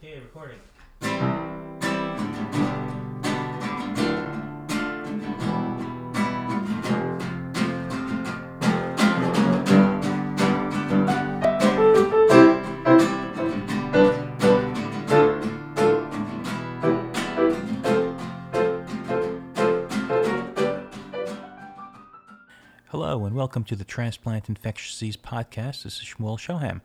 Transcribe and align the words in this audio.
Okay, 0.00 0.20
recording. 0.20 0.58
Hello, 22.86 23.24
and 23.24 23.34
welcome 23.34 23.64
to 23.64 23.74
the 23.74 23.84
Transplant 23.84 24.48
Infectious 24.48 24.92
Disease 24.92 25.16
Podcast. 25.16 25.82
This 25.82 25.86
is 25.86 26.04
Shmuel 26.04 26.38
Shoham. 26.38 26.82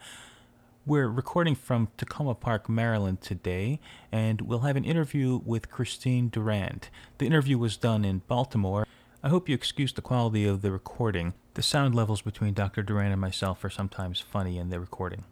We're 0.86 1.08
recording 1.08 1.56
from 1.56 1.88
Takoma 1.98 2.38
Park, 2.38 2.68
Maryland 2.68 3.22
today, 3.22 3.80
and 4.12 4.42
we'll 4.42 4.60
have 4.60 4.76
an 4.76 4.84
interview 4.84 5.40
with 5.46 5.72
Christine 5.72 6.28
Durand. 6.28 6.90
The 7.20 7.26
interview 7.26 7.58
was 7.58 7.78
done 7.78 8.04
in 8.04 8.24
Baltimore. 8.28 8.86
I 9.24 9.30
hope 9.30 9.48
you 9.48 9.56
excuse 9.56 9.94
the 9.94 10.02
quality 10.02 10.46
of 10.46 10.62
the 10.62 10.74
recording. 10.74 11.36
The 11.54 11.64
sound 11.64 11.96
levels 11.96 12.22
between 12.22 12.54
Dr. 12.54 12.84
Durand 12.84 13.14
and 13.14 13.22
myself 13.22 13.64
are 13.64 13.70
sometimes 13.70 14.20
funny 14.20 14.58
in 14.58 14.72
the 14.72 14.80
recording. 14.82 15.24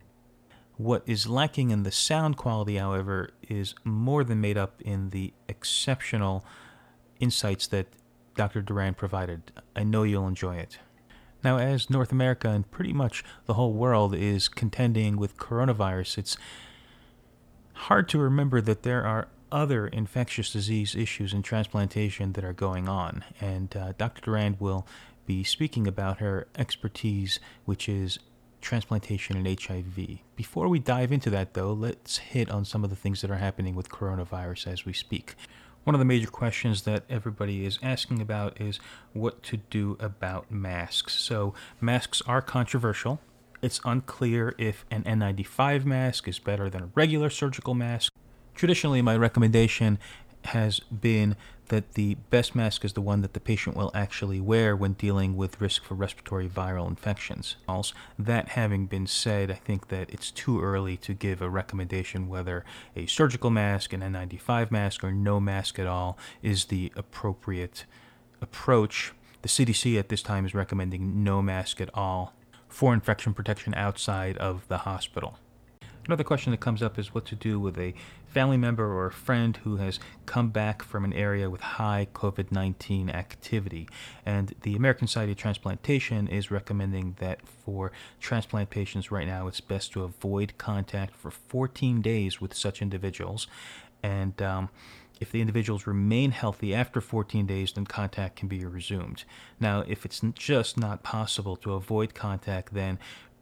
What 0.77 1.03
is 1.05 1.27
lacking 1.27 1.71
in 1.71 1.83
the 1.83 1.91
sound 1.91 2.37
quality, 2.37 2.77
however, 2.77 3.31
is 3.49 3.75
more 3.83 4.23
than 4.23 4.39
made 4.39 4.57
up 4.57 4.81
in 4.81 5.09
the 5.09 5.33
exceptional 5.49 6.45
insights 7.19 7.67
that 7.67 7.87
Dr. 8.35 8.61
Durand 8.61 8.95
provided. 8.95 9.51
I 9.75 9.83
know 9.83 10.03
you'll 10.03 10.29
enjoy 10.29 10.55
it. 10.55 10.79
Now, 11.43 11.57
as 11.57 11.89
North 11.89 12.11
America 12.11 12.49
and 12.49 12.69
pretty 12.69 12.93
much 12.93 13.23
the 13.45 13.55
whole 13.55 13.73
world 13.73 14.13
is 14.13 14.47
contending 14.47 15.17
with 15.17 15.37
coronavirus, 15.37 16.17
it's 16.17 16.37
hard 17.73 18.07
to 18.09 18.19
remember 18.19 18.61
that 18.61 18.83
there 18.83 19.05
are 19.05 19.27
other 19.51 19.87
infectious 19.87 20.51
disease 20.53 20.95
issues 20.95 21.33
in 21.33 21.41
transplantation 21.41 22.33
that 22.33 22.43
are 22.43 22.53
going 22.53 22.87
on. 22.87 23.23
And 23.39 23.75
uh, 23.75 23.93
Dr. 23.97 24.21
Durand 24.21 24.57
will 24.59 24.87
be 25.25 25.43
speaking 25.43 25.87
about 25.87 26.19
her 26.19 26.47
expertise, 26.57 27.39
which 27.65 27.89
is 27.89 28.19
transplantation 28.61 29.35
and 29.35 29.59
HIV. 29.59 30.19
Before 30.35 30.67
we 30.67 30.79
dive 30.79 31.11
into 31.11 31.29
that, 31.31 31.53
though, 31.53 31.73
let's 31.73 32.19
hit 32.19 32.49
on 32.49 32.63
some 32.63 32.83
of 32.83 32.89
the 32.89 32.95
things 32.95 33.21
that 33.21 33.31
are 33.31 33.37
happening 33.37 33.75
with 33.75 33.89
coronavirus 33.89 34.67
as 34.67 34.85
we 34.85 34.93
speak. 34.93 35.35
One 35.83 35.95
of 35.95 35.99
the 35.99 36.05
major 36.05 36.29
questions 36.29 36.83
that 36.83 37.03
everybody 37.09 37.65
is 37.65 37.79
asking 37.81 38.21
about 38.21 38.61
is 38.61 38.79
what 39.13 39.41
to 39.43 39.57
do 39.57 39.97
about 39.99 40.51
masks. 40.51 41.15
So, 41.15 41.55
masks 41.79 42.21
are 42.27 42.41
controversial. 42.41 43.19
It's 43.63 43.81
unclear 43.83 44.53
if 44.59 44.85
an 44.91 45.03
N95 45.03 45.83
mask 45.83 46.27
is 46.27 46.37
better 46.37 46.69
than 46.69 46.83
a 46.83 46.89
regular 46.93 47.31
surgical 47.31 47.73
mask. 47.73 48.13
Traditionally, 48.53 49.01
my 49.01 49.17
recommendation 49.17 49.97
has 50.45 50.79
been 50.79 51.35
that 51.67 51.93
the 51.93 52.15
best 52.29 52.53
mask 52.53 52.83
is 52.83 52.93
the 52.93 53.01
one 53.01 53.21
that 53.21 53.33
the 53.33 53.39
patient 53.39 53.77
will 53.77 53.91
actually 53.93 54.41
wear 54.41 54.75
when 54.75 54.91
dealing 54.93 55.37
with 55.37 55.61
risk 55.61 55.85
for 55.85 55.95
respiratory 55.95 56.49
viral 56.49 56.87
infections. 56.87 57.55
Also, 57.65 57.95
that 58.19 58.49
having 58.49 58.87
been 58.87 59.07
said, 59.07 59.49
I 59.49 59.53
think 59.53 59.87
that 59.87 60.09
it's 60.09 60.31
too 60.31 60.61
early 60.61 60.97
to 60.97 61.13
give 61.13 61.41
a 61.41 61.49
recommendation 61.49 62.27
whether 62.27 62.65
a 62.93 63.05
surgical 63.05 63.49
mask, 63.49 63.93
an 63.93 64.01
N95 64.01 64.69
mask, 64.69 65.03
or 65.03 65.13
no 65.13 65.39
mask 65.39 65.79
at 65.79 65.87
all 65.87 66.17
is 66.41 66.65
the 66.65 66.91
appropriate 66.97 67.85
approach. 68.41 69.13
The 69.41 69.49
CDC 69.49 69.97
at 69.97 70.09
this 70.09 70.21
time 70.21 70.45
is 70.45 70.53
recommending 70.53 71.23
no 71.23 71.41
mask 71.41 71.79
at 71.79 71.89
all 71.93 72.33
for 72.67 72.93
infection 72.93 73.33
protection 73.33 73.73
outside 73.75 74.37
of 74.37 74.67
the 74.67 74.79
hospital. 74.79 75.37
Another 76.07 76.23
question 76.23 76.51
that 76.51 76.59
comes 76.59 76.81
up 76.81 76.97
is 76.97 77.13
what 77.13 77.25
to 77.25 77.35
do 77.35 77.59
with 77.59 77.77
a 77.77 77.93
family 78.25 78.57
member 78.57 78.85
or 78.85 79.05
a 79.05 79.11
friend 79.11 79.57
who 79.57 79.75
has 79.77 79.99
come 80.25 80.49
back 80.49 80.81
from 80.81 81.05
an 81.05 81.13
area 81.13 81.49
with 81.49 81.61
high 81.61 82.07
COVID 82.13 82.51
19 82.51 83.09
activity. 83.09 83.87
And 84.25 84.55
the 84.63 84.75
American 84.75 85.07
Society 85.07 85.33
of 85.33 85.37
Transplantation 85.37 86.27
is 86.27 86.49
recommending 86.49 87.15
that 87.19 87.47
for 87.47 87.91
transplant 88.19 88.71
patients 88.71 89.11
right 89.11 89.27
now, 89.27 89.47
it's 89.47 89.61
best 89.61 89.91
to 89.93 90.03
avoid 90.03 90.57
contact 90.57 91.15
for 91.15 91.29
14 91.29 92.01
days 92.01 92.41
with 92.41 92.55
such 92.55 92.81
individuals. 92.81 93.45
And 94.01 94.41
um, 94.41 94.69
if 95.19 95.31
the 95.31 95.39
individuals 95.39 95.85
remain 95.85 96.31
healthy 96.31 96.73
after 96.73 96.99
14 96.99 97.45
days, 97.45 97.73
then 97.73 97.85
contact 97.85 98.37
can 98.37 98.47
be 98.47 98.65
resumed. 98.65 99.23
Now, 99.59 99.83
if 99.87 100.03
it's 100.03 100.21
just 100.33 100.79
not 100.79 101.03
possible 101.03 101.55
to 101.57 101.73
avoid 101.73 102.15
contact, 102.15 102.73
then 102.73 102.97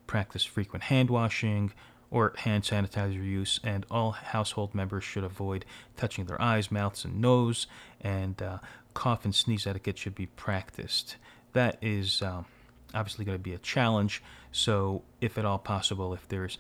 practice 0.08 0.44
frequent 0.44 0.84
hand 0.86 1.10
washing, 1.10 1.72
or 2.12 2.34
hand 2.38 2.64
sanitizer 2.64 3.24
use, 3.24 3.60
and 3.64 3.86
all 3.92 4.12
household 4.12 4.74
members 4.74 5.04
should 5.04 5.24
avoid 5.24 5.66
touching 5.96 6.26
their 6.26 6.42
eyes, 6.42 6.72
mouths, 6.72 7.06
and 7.06 7.22
nose, 7.22 7.68
and 8.02 8.42
uh, 8.42 8.58
cough 8.94 9.26
and 9.26 9.36
sneeze 9.36 9.68
etiquette 9.68 9.98
should 9.98 10.16
be 10.16 10.26
practiced. 10.26 11.18
That 11.54 11.78
is 11.82 12.22
um, 12.22 12.46
obviously 12.94 13.26
going 13.26 13.38
to 13.38 13.44
be 13.44 13.54
a 13.54 13.60
challenge, 13.60 14.24
so 14.52 15.04
if 15.22 15.38
at 15.38 15.46
all 15.46 15.60
possible, 15.60 16.14
if 16.14 16.28
there's 16.28 16.58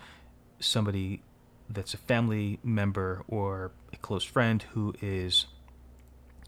somebody 0.60 1.22
that's 1.70 1.94
a 1.94 1.98
family 1.98 2.60
member 2.64 3.24
or 3.28 3.72
a 3.94 3.98
close 3.98 4.24
friend 4.24 4.64
who 4.74 4.94
is 5.02 5.46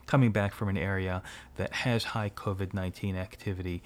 coming 0.06 0.32
back 0.32 0.54
from 0.54 0.68
an 0.68 0.78
area 0.78 1.22
that 1.56 1.72
has 1.72 2.04
high 2.04 2.30
COVID 2.30 2.74
19 2.74 3.16
activity, 3.16 3.82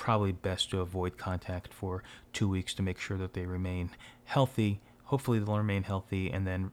probably 0.00 0.32
best 0.32 0.70
to 0.70 0.80
avoid 0.80 1.18
contact 1.18 1.74
for 1.74 2.02
two 2.32 2.48
weeks 2.48 2.72
to 2.72 2.82
make 2.82 2.98
sure 2.98 3.18
that 3.18 3.34
they 3.34 3.44
remain 3.44 3.90
healthy. 4.24 4.80
Hopefully, 5.04 5.38
they'll 5.38 5.58
remain 5.58 5.82
healthy, 5.82 6.30
and 6.30 6.46
then 6.46 6.70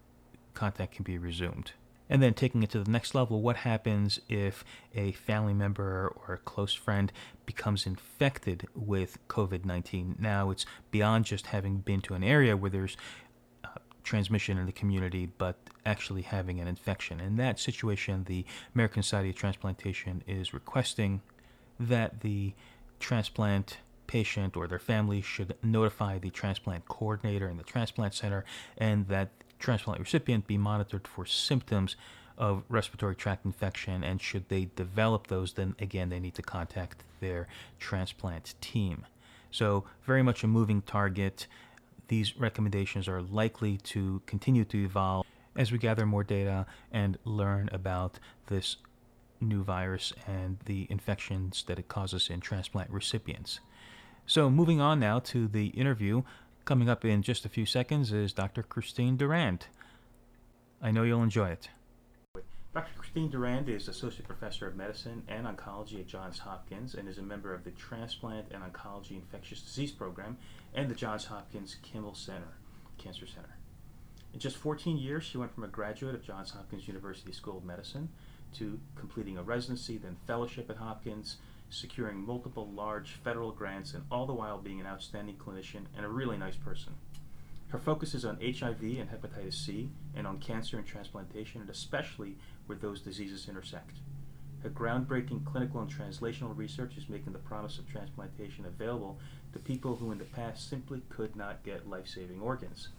contact 0.53 0.95
can 0.95 1.03
be 1.03 1.17
resumed. 1.17 1.73
And 2.09 2.23
then 2.23 2.33
taking 2.33 2.63
it 2.63 2.69
to 2.69 2.81
the 2.81 2.89
next 2.89 3.13
level, 3.13 3.41
what 3.41 3.57
happens 3.57 4.21
if 4.29 4.63
a 4.95 5.11
family 5.11 5.53
member 5.53 6.15
or 6.25 6.35
a 6.35 6.37
close 6.37 6.73
friend 6.73 7.11
becomes 7.45 7.85
infected 7.85 8.65
with 8.73 9.17
COVID 9.27 9.65
19? 9.65 10.15
Now, 10.17 10.49
it's 10.49 10.65
beyond 10.89 11.25
just 11.25 11.47
having 11.47 11.79
been 11.79 11.99
to 12.03 12.13
an 12.13 12.23
area 12.23 12.55
where 12.55 12.71
there's 12.71 12.95
uh, 13.65 13.79
transmission 14.05 14.57
in 14.57 14.67
the 14.67 14.71
community, 14.71 15.29
but 15.37 15.57
actually 15.85 16.21
having 16.21 16.61
an 16.61 16.67
infection. 16.69 17.19
In 17.19 17.35
that 17.35 17.59
situation, 17.59 18.23
the 18.23 18.45
American 18.73 19.03
Society 19.03 19.31
of 19.31 19.35
Transplantation 19.35 20.23
is 20.25 20.53
requesting 20.53 21.21
that 21.77 22.21
the 22.21 22.53
transplant 22.99 23.77
patient 24.07 24.55
or 24.55 24.67
their 24.67 24.79
family 24.79 25.21
should 25.21 25.55
notify 25.61 26.17
the 26.17 26.29
transplant 26.29 26.87
coordinator 26.87 27.49
in 27.49 27.57
the 27.57 27.63
transplant 27.63 28.13
center 28.13 28.45
and 28.77 29.07
that 29.07 29.29
transplant 29.59 29.99
recipient 29.99 30.47
be 30.47 30.57
monitored 30.57 31.07
for 31.07 31.25
symptoms 31.25 31.95
of 32.37 32.63
respiratory 32.69 33.15
tract 33.15 33.45
infection. 33.45 34.03
And 34.03 34.21
should 34.21 34.47
they 34.49 34.69
develop 34.75 35.27
those 35.27 35.53
then 35.53 35.75
again 35.79 36.09
they 36.09 36.19
need 36.19 36.35
to 36.35 36.41
contact 36.41 37.03
their 37.19 37.47
transplant 37.79 38.55
team. 38.61 39.05
So 39.51 39.85
very 40.05 40.23
much 40.23 40.43
a 40.43 40.47
moving 40.47 40.81
target. 40.81 41.47
These 42.07 42.37
recommendations 42.37 43.07
are 43.07 43.21
likely 43.21 43.77
to 43.77 44.21
continue 44.25 44.65
to 44.65 44.83
evolve 44.83 45.25
as 45.55 45.71
we 45.71 45.77
gather 45.77 46.05
more 46.05 46.23
data 46.23 46.65
and 46.91 47.17
learn 47.25 47.69
about 47.73 48.19
this 48.47 48.77
new 49.39 49.63
virus 49.63 50.13
and 50.25 50.57
the 50.65 50.87
infections 50.89 51.63
that 51.67 51.79
it 51.79 51.87
causes 51.87 52.29
in 52.29 52.39
transplant 52.39 52.89
recipients. 52.89 53.59
So, 54.25 54.49
moving 54.49 54.81
on 54.81 54.99
now 54.99 55.19
to 55.19 55.47
the 55.47 55.67
interview. 55.67 56.23
Coming 56.65 56.89
up 56.89 57.05
in 57.05 57.21
just 57.21 57.45
a 57.45 57.49
few 57.49 57.65
seconds 57.65 58.11
is 58.11 58.33
Dr. 58.33 58.61
Christine 58.61 59.15
Durand. 59.15 59.67
I 60.81 60.91
know 60.91 61.03
you'll 61.03 61.23
enjoy 61.23 61.49
it. 61.49 61.69
Dr. 62.73 62.91
Christine 62.97 63.29
Durand 63.29 63.69
is 63.69 63.87
Associate 63.87 64.27
Professor 64.27 64.67
of 64.67 64.75
Medicine 64.75 65.23
and 65.27 65.47
Oncology 65.47 65.99
at 65.99 66.07
Johns 66.07 66.37
Hopkins 66.37 66.93
and 66.93 67.07
is 67.07 67.17
a 67.17 67.23
member 67.23 67.53
of 67.53 67.63
the 67.63 67.71
Transplant 67.71 68.51
and 68.51 68.61
Oncology 68.61 69.11
Infectious 69.11 69.61
Disease 69.61 69.91
Program 69.91 70.37
and 70.75 70.87
the 70.87 70.93
Johns 70.93 71.25
Hopkins 71.25 71.77
Kimmel 71.81 72.13
Center, 72.13 72.57
Cancer 72.97 73.25
Center. 73.25 73.55
In 74.33 74.39
just 74.39 74.57
14 74.57 74.97
years, 74.97 75.23
she 75.23 75.37
went 75.37 75.55
from 75.55 75.63
a 75.63 75.67
graduate 75.67 76.13
of 76.13 76.21
Johns 76.21 76.51
Hopkins 76.51 76.87
University 76.87 77.31
School 77.31 77.57
of 77.57 77.65
Medicine 77.65 78.09
to 78.55 78.79
completing 78.95 79.37
a 79.37 79.43
residency, 79.43 79.97
then 79.97 80.17
fellowship 80.25 80.69
at 80.69 80.77
Hopkins, 80.77 81.37
securing 81.69 82.25
multiple 82.25 82.69
large 82.71 83.13
federal 83.23 83.51
grants, 83.51 83.93
and 83.93 84.03
all 84.11 84.25
the 84.25 84.33
while 84.33 84.57
being 84.57 84.79
an 84.79 84.87
outstanding 84.87 85.35
clinician 85.35 85.85
and 85.95 86.05
a 86.05 86.09
really 86.09 86.37
nice 86.37 86.55
person. 86.55 86.93
Her 87.69 87.77
focus 87.77 88.13
is 88.13 88.23
on 88.23 88.39
HIV 88.41 88.81
and 88.81 89.09
hepatitis 89.09 89.53
C, 89.65 89.89
and 90.15 90.25
on 90.25 90.39
cancer 90.39 90.77
and 90.77 90.85
transplantation, 90.85 91.59
and 91.59 91.69
especially 91.69 92.37
where 92.65 92.77
those 92.77 93.01
diseases 93.01 93.49
intersect. 93.49 93.97
Her 94.63 94.69
groundbreaking 94.69 95.45
clinical 95.45 95.81
and 95.81 95.91
translational 95.91 96.57
research 96.57 96.97
is 96.97 97.09
making 97.09 97.33
the 97.33 97.39
promise 97.39 97.77
of 97.77 97.89
transplantation 97.89 98.65
available 98.65 99.19
to 99.53 99.59
people 99.59 99.95
who 99.95 100.11
in 100.11 100.17
the 100.17 100.25
past 100.25 100.69
simply 100.69 101.01
could 101.09 101.35
not 101.35 101.63
get 101.63 101.89
life 101.89 102.07
saving 102.07 102.41
organs. 102.41 102.89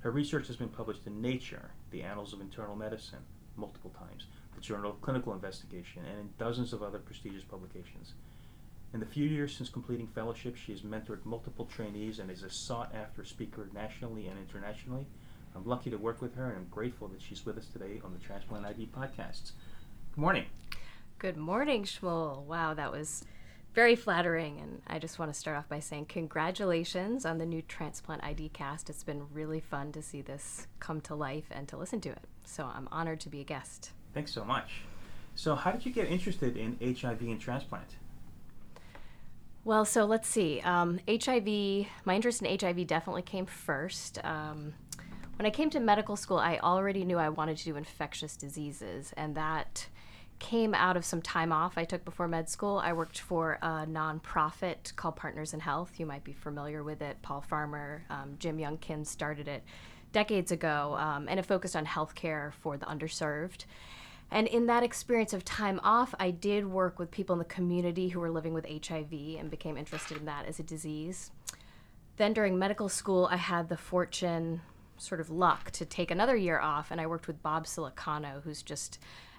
Her 0.00 0.10
research 0.12 0.46
has 0.46 0.56
been 0.56 0.68
published 0.68 1.06
in 1.06 1.20
Nature, 1.20 1.70
the 1.90 2.02
Annals 2.02 2.32
of 2.32 2.40
Internal 2.40 2.76
Medicine, 2.76 3.18
multiple 3.56 3.90
times, 3.98 4.26
Journal 4.60 4.90
of 4.90 5.00
Clinical 5.00 5.32
Investigation, 5.32 6.04
and 6.04 6.18
in 6.20 6.30
dozens 6.38 6.72
of 6.72 6.82
other 6.82 6.98
prestigious 6.98 7.44
publications. 7.44 8.14
In 8.94 9.00
the 9.00 9.06
few 9.06 9.26
years 9.26 9.56
since 9.56 9.68
completing 9.68 10.06
fellowship, 10.08 10.56
she 10.56 10.72
has 10.72 10.80
mentored 10.80 11.24
multiple 11.24 11.66
trainees 11.66 12.18
and 12.18 12.30
is 12.30 12.42
a 12.42 12.50
sought 12.50 12.94
after 12.94 13.24
speaker 13.24 13.68
nationally 13.74 14.28
and 14.28 14.38
internationally, 14.38 15.06
I'm 15.54 15.64
lucky 15.64 15.90
to 15.90 15.96
work 15.96 16.22
with 16.22 16.34
her, 16.36 16.46
and 16.46 16.56
I'm 16.56 16.68
grateful 16.70 17.08
that 17.08 17.20
she's 17.20 17.44
with 17.44 17.58
us 17.58 17.66
today 17.66 18.00
on 18.04 18.12
the 18.12 18.18
Transplant 18.18 18.64
ID 18.64 18.90
podcasts. 18.96 19.52
Good 20.12 20.20
morning. 20.20 20.44
Good 21.18 21.36
morning, 21.36 21.84
Shmuel. 21.84 22.44
Wow, 22.44 22.74
that 22.74 22.92
was 22.92 23.24
very 23.74 23.96
flattering. 23.96 24.60
And 24.60 24.82
I 24.86 24.98
just 24.98 25.18
want 25.18 25.32
to 25.32 25.38
start 25.38 25.56
off 25.56 25.68
by 25.68 25.80
saying 25.80 26.06
congratulations 26.06 27.26
on 27.26 27.38
the 27.38 27.46
new 27.46 27.62
Transplant 27.62 28.22
ID 28.22 28.50
cast. 28.50 28.88
It's 28.88 29.04
been 29.04 29.26
really 29.32 29.60
fun 29.60 29.90
to 29.92 30.02
see 30.02 30.22
this 30.22 30.68
come 30.78 31.00
to 31.02 31.14
life 31.14 31.46
and 31.50 31.66
to 31.68 31.76
listen 31.76 32.00
to 32.02 32.10
it. 32.10 32.24
So 32.44 32.64
I'm 32.64 32.88
honored 32.92 33.20
to 33.20 33.28
be 33.28 33.40
a 33.40 33.44
guest. 33.44 33.90
Thanks 34.18 34.32
so 34.32 34.44
much. 34.44 34.80
So, 35.36 35.54
how 35.54 35.70
did 35.70 35.86
you 35.86 35.92
get 35.92 36.08
interested 36.08 36.56
in 36.56 36.76
HIV 36.82 37.20
and 37.20 37.40
transplant? 37.40 37.86
Well, 39.64 39.84
so 39.84 40.06
let's 40.06 40.26
see. 40.26 40.60
Um, 40.62 40.98
HIV, 41.08 41.86
my 42.04 42.16
interest 42.16 42.42
in 42.42 42.58
HIV 42.58 42.88
definitely 42.88 43.22
came 43.22 43.46
first. 43.46 44.18
Um, 44.24 44.74
when 45.36 45.46
I 45.46 45.50
came 45.50 45.70
to 45.70 45.78
medical 45.78 46.16
school, 46.16 46.38
I 46.38 46.58
already 46.58 47.04
knew 47.04 47.16
I 47.16 47.28
wanted 47.28 47.58
to 47.58 47.64
do 47.64 47.76
infectious 47.76 48.34
diseases, 48.34 49.14
and 49.16 49.36
that 49.36 49.86
came 50.40 50.74
out 50.74 50.96
of 50.96 51.04
some 51.04 51.22
time 51.22 51.52
off 51.52 51.78
I 51.78 51.84
took 51.84 52.04
before 52.04 52.26
med 52.26 52.48
school. 52.48 52.78
I 52.82 52.94
worked 52.94 53.20
for 53.20 53.60
a 53.62 53.86
nonprofit 53.86 54.96
called 54.96 55.14
Partners 55.14 55.54
in 55.54 55.60
Health. 55.60 55.92
You 56.00 56.06
might 56.06 56.24
be 56.24 56.32
familiar 56.32 56.82
with 56.82 57.02
it. 57.02 57.22
Paul 57.22 57.42
Farmer, 57.42 58.02
um, 58.10 58.34
Jim 58.40 58.58
Yong 58.58 58.78
Kim 58.78 59.04
started 59.04 59.46
it 59.46 59.62
decades 60.10 60.50
ago, 60.50 60.96
um, 60.98 61.28
and 61.28 61.38
it 61.38 61.46
focused 61.46 61.76
on 61.76 61.86
healthcare 61.86 62.52
for 62.54 62.76
the 62.76 62.86
underserved. 62.86 63.64
And 64.30 64.46
in 64.46 64.66
that 64.66 64.82
experience 64.82 65.32
of 65.32 65.44
time 65.44 65.80
off, 65.82 66.14
I 66.18 66.30
did 66.30 66.66
work 66.66 66.98
with 66.98 67.10
people 67.10 67.34
in 67.34 67.38
the 67.38 67.44
community 67.44 68.08
who 68.08 68.20
were 68.20 68.30
living 68.30 68.52
with 68.52 68.66
HIV 68.66 69.12
and 69.38 69.50
became 69.50 69.76
interested 69.76 70.18
in 70.18 70.26
that 70.26 70.46
as 70.46 70.58
a 70.58 70.62
disease. 70.62 71.30
Then 72.16 72.32
during 72.32 72.58
medical 72.58 72.88
school, 72.88 73.28
I 73.30 73.36
had 73.36 73.68
the 73.68 73.76
fortune, 73.76 74.60
sort 74.98 75.20
of 75.20 75.30
luck, 75.30 75.70
to 75.72 75.86
take 75.86 76.10
another 76.10 76.36
year 76.36 76.58
off, 76.58 76.90
and 76.90 77.00
I 77.00 77.06
worked 77.06 77.26
with 77.26 77.42
Bob 77.42 77.64
Siliciano, 77.64 78.42
who's 78.42 78.62
just 78.62 78.98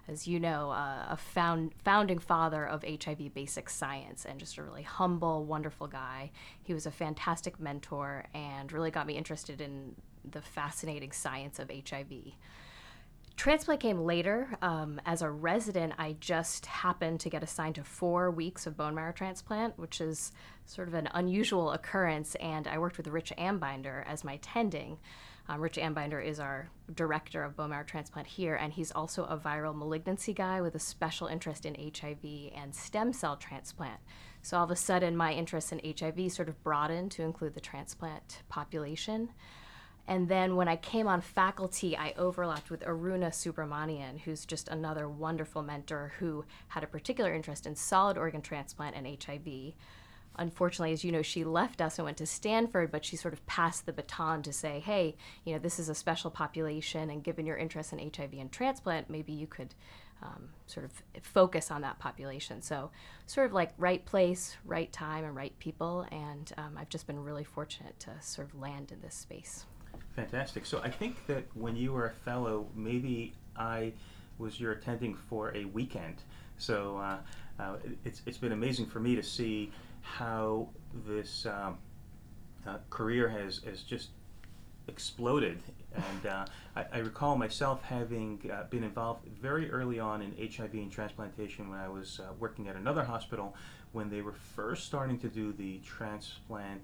as 0.10 0.28
you 0.28 0.40
know, 0.40 0.72
uh, 0.72 1.06
a 1.10 1.18
found, 1.18 1.72
founding 1.84 2.18
father 2.18 2.66
of 2.66 2.84
HIV 2.84 3.34
basic 3.34 3.70
science 3.70 4.26
and 4.26 4.40
just 4.40 4.58
a 4.58 4.64
really 4.64 4.82
humble, 4.82 5.46
wonderful 5.46 5.88
guy. 5.88 6.32
He 6.64 6.74
was 6.74 6.88
a 6.88 6.92
fantastic 6.92 7.60
mentor 7.60 8.26
and 8.34 8.72
really 8.72 8.90
got 8.90 9.06
me 9.06 9.16
interested 9.16 9.62
in 9.62 9.96
the 10.30 10.42
fascinating 10.42 11.12
science 11.12 11.60
of 11.60 11.70
HIV. 11.70 12.08
Transplant 13.40 13.80
came 13.80 14.02
later. 14.02 14.50
Um, 14.62 15.00
as 15.06 15.22
a 15.22 15.32
resident, 15.32 15.94
I 15.98 16.18
just 16.20 16.66
happened 16.66 17.22
to 17.22 17.30
get 17.30 17.42
assigned 17.42 17.76
to 17.76 17.86
four 17.86 18.32
weeks 18.32 18.68
of 18.68 18.76
bone 18.76 18.96
marrow 18.96 19.14
transplant, 19.14 19.80
which 19.80 20.02
is 20.02 20.34
sort 20.66 20.90
of 20.90 20.94
an 20.94 21.08
unusual 21.14 21.72
occurrence. 21.72 22.36
And 22.36 22.68
I 22.68 22.80
worked 22.80 22.98
with 22.98 23.08
Rich 23.08 23.32
Ambinder 23.38 24.04
as 24.06 24.26
my 24.26 24.40
tending. 24.42 24.98
Um, 25.48 25.62
Rich 25.62 25.78
Ambinder 25.78 26.22
is 26.22 26.42
our 26.42 26.70
director 26.94 27.42
of 27.42 27.56
bone 27.56 27.70
marrow 27.70 27.86
transplant 27.86 28.28
here, 28.28 28.56
and 28.56 28.74
he's 28.74 28.92
also 28.92 29.24
a 29.24 29.38
viral 29.38 29.74
malignancy 29.74 30.34
guy 30.34 30.60
with 30.60 30.76
a 30.76 30.80
special 30.80 31.28
interest 31.28 31.66
in 31.66 31.76
HIV 31.76 32.52
and 32.54 32.76
stem 32.76 33.14
cell 33.14 33.38
transplant. 33.38 34.02
So 34.42 34.58
all 34.58 34.66
of 34.66 34.72
a 34.72 34.76
sudden, 34.76 35.16
my 35.16 35.32
interest 35.32 35.72
in 35.72 35.80
HIV 35.98 36.34
sort 36.34 36.50
of 36.50 36.62
broadened 36.62 37.12
to 37.12 37.24
include 37.24 37.54
the 37.54 37.62
transplant 37.62 38.44
population. 38.50 39.30
And 40.10 40.28
then 40.28 40.56
when 40.56 40.68
I 40.68 40.76
came 40.76 41.08
on 41.08 41.22
faculty, 41.22 41.96
I 41.96 42.16
overlapped 42.18 42.72
with 42.72 42.82
Aruna 42.82 43.30
Subramanian, 43.30 44.20
who's 44.20 44.44
just 44.44 44.68
another 44.68 45.08
wonderful 45.08 45.62
mentor 45.62 46.14
who 46.18 46.46
had 46.70 46.84
a 46.84 46.88
particular 46.88 47.32
interest 47.32 47.68
in 47.68 47.76
solid 47.76 48.18
organ 48.18 48.42
transplant 48.42 48.96
and 48.96 49.24
HIV 49.24 49.74
unfortunately, 50.40 50.94
as 50.94 51.04
you 51.04 51.12
know, 51.12 51.22
she 51.22 51.44
left 51.44 51.82
us 51.82 52.00
and 52.00 52.06
went 52.06 52.18
to 52.18 52.26
Stanford, 52.26 52.92
but 52.92 53.04
she 53.04 53.18
sort 53.18 53.34
of 53.34 53.46
passed 53.46 53.86
the 53.86 53.92
baton 53.92 54.42
to 54.42 54.54
say, 54.54 54.80
hey, 54.80 55.16
you 55.44 55.52
know, 55.52 55.60
this 55.60 55.80
is 55.80 55.90
a 55.90 55.96
special 55.96 56.32
population, 56.32 57.10
and 57.10 57.24
given 57.24 57.46
your 57.46 57.58
interest 57.58 57.92
in 57.92 58.00
HIV 58.00 58.34
and 58.40 58.50
transplant, 58.50 59.10
maybe 59.10 59.34
you 59.34 59.48
could 59.48 59.76
um, 60.24 60.50
sort 60.66 60.86
of 60.86 60.94
focus 61.24 61.70
on 61.70 61.82
that 61.82 62.00
population. 62.00 62.62
So, 62.62 62.90
sort 63.26 63.48
of 63.48 63.54
like 63.54 63.74
right 63.78 64.06
place, 64.06 64.56
right 64.66 64.92
time, 64.94 65.26
and 65.26 65.36
right 65.36 65.58
people. 65.60 66.06
And 66.10 66.52
um, 66.58 66.78
I've 66.78 66.90
just 66.90 67.06
been 67.06 67.22
really 67.22 67.44
fortunate 67.44 68.00
to 68.02 68.12
sort 68.22 68.48
of 68.48 68.60
land 68.60 68.94
in 68.94 69.02
this 69.02 69.16
space. 69.16 69.66
Fantastic. 70.16 70.66
So, 70.66 70.82
I 70.84 70.90
think 70.90 71.26
that 71.28 71.46
when 71.54 71.76
you 71.76 71.94
were 71.94 72.06
a 72.06 72.12
fellow, 72.12 72.68
maybe 72.76 73.34
I 73.56 73.94
was 74.38 74.60
your 74.60 74.72
attending 74.72 75.16
for 75.16 75.56
a 75.56 75.66
weekend. 75.66 76.24
So, 76.58 76.98
uh, 76.98 77.18
uh, 77.62 77.76
it's, 78.06 78.22
it's 78.26 78.38
been 78.38 78.52
amazing 78.52 78.86
for 78.86 79.00
me 79.00 79.16
to 79.16 79.24
see 79.24 79.72
how 80.02 80.70
this 81.06 81.46
um, 81.46 81.78
uh, 82.66 82.78
career 82.90 83.30
has, 83.30 83.62
has 83.66 83.82
just 83.82 84.10
exploded. 84.88 85.62
And 85.96 86.26
uh, 86.26 86.46
I, 86.76 86.86
I, 86.94 86.98
recall 87.00 87.36
myself 87.36 87.82
having 87.84 88.50
uh, 88.52 88.64
been 88.70 88.84
involved 88.84 89.26
very 89.42 89.72
early 89.72 90.00
on 90.00 90.22
in 90.22 90.34
HIV 90.38 90.74
and 90.74 90.92
transplantation 90.92 91.70
when 91.70 91.80
I 91.80 91.88
was 91.88 92.20
uh, 92.20 92.34
working 92.40 92.68
at 92.68 92.76
another 92.76 93.04
hospital 93.04 93.56
when 93.92 94.10
they 94.10 94.22
were 94.22 94.34
first 94.34 94.86
starting 94.86 95.18
to 95.20 95.28
do 95.28 95.52
the 95.52 95.80
transplant 95.80 96.82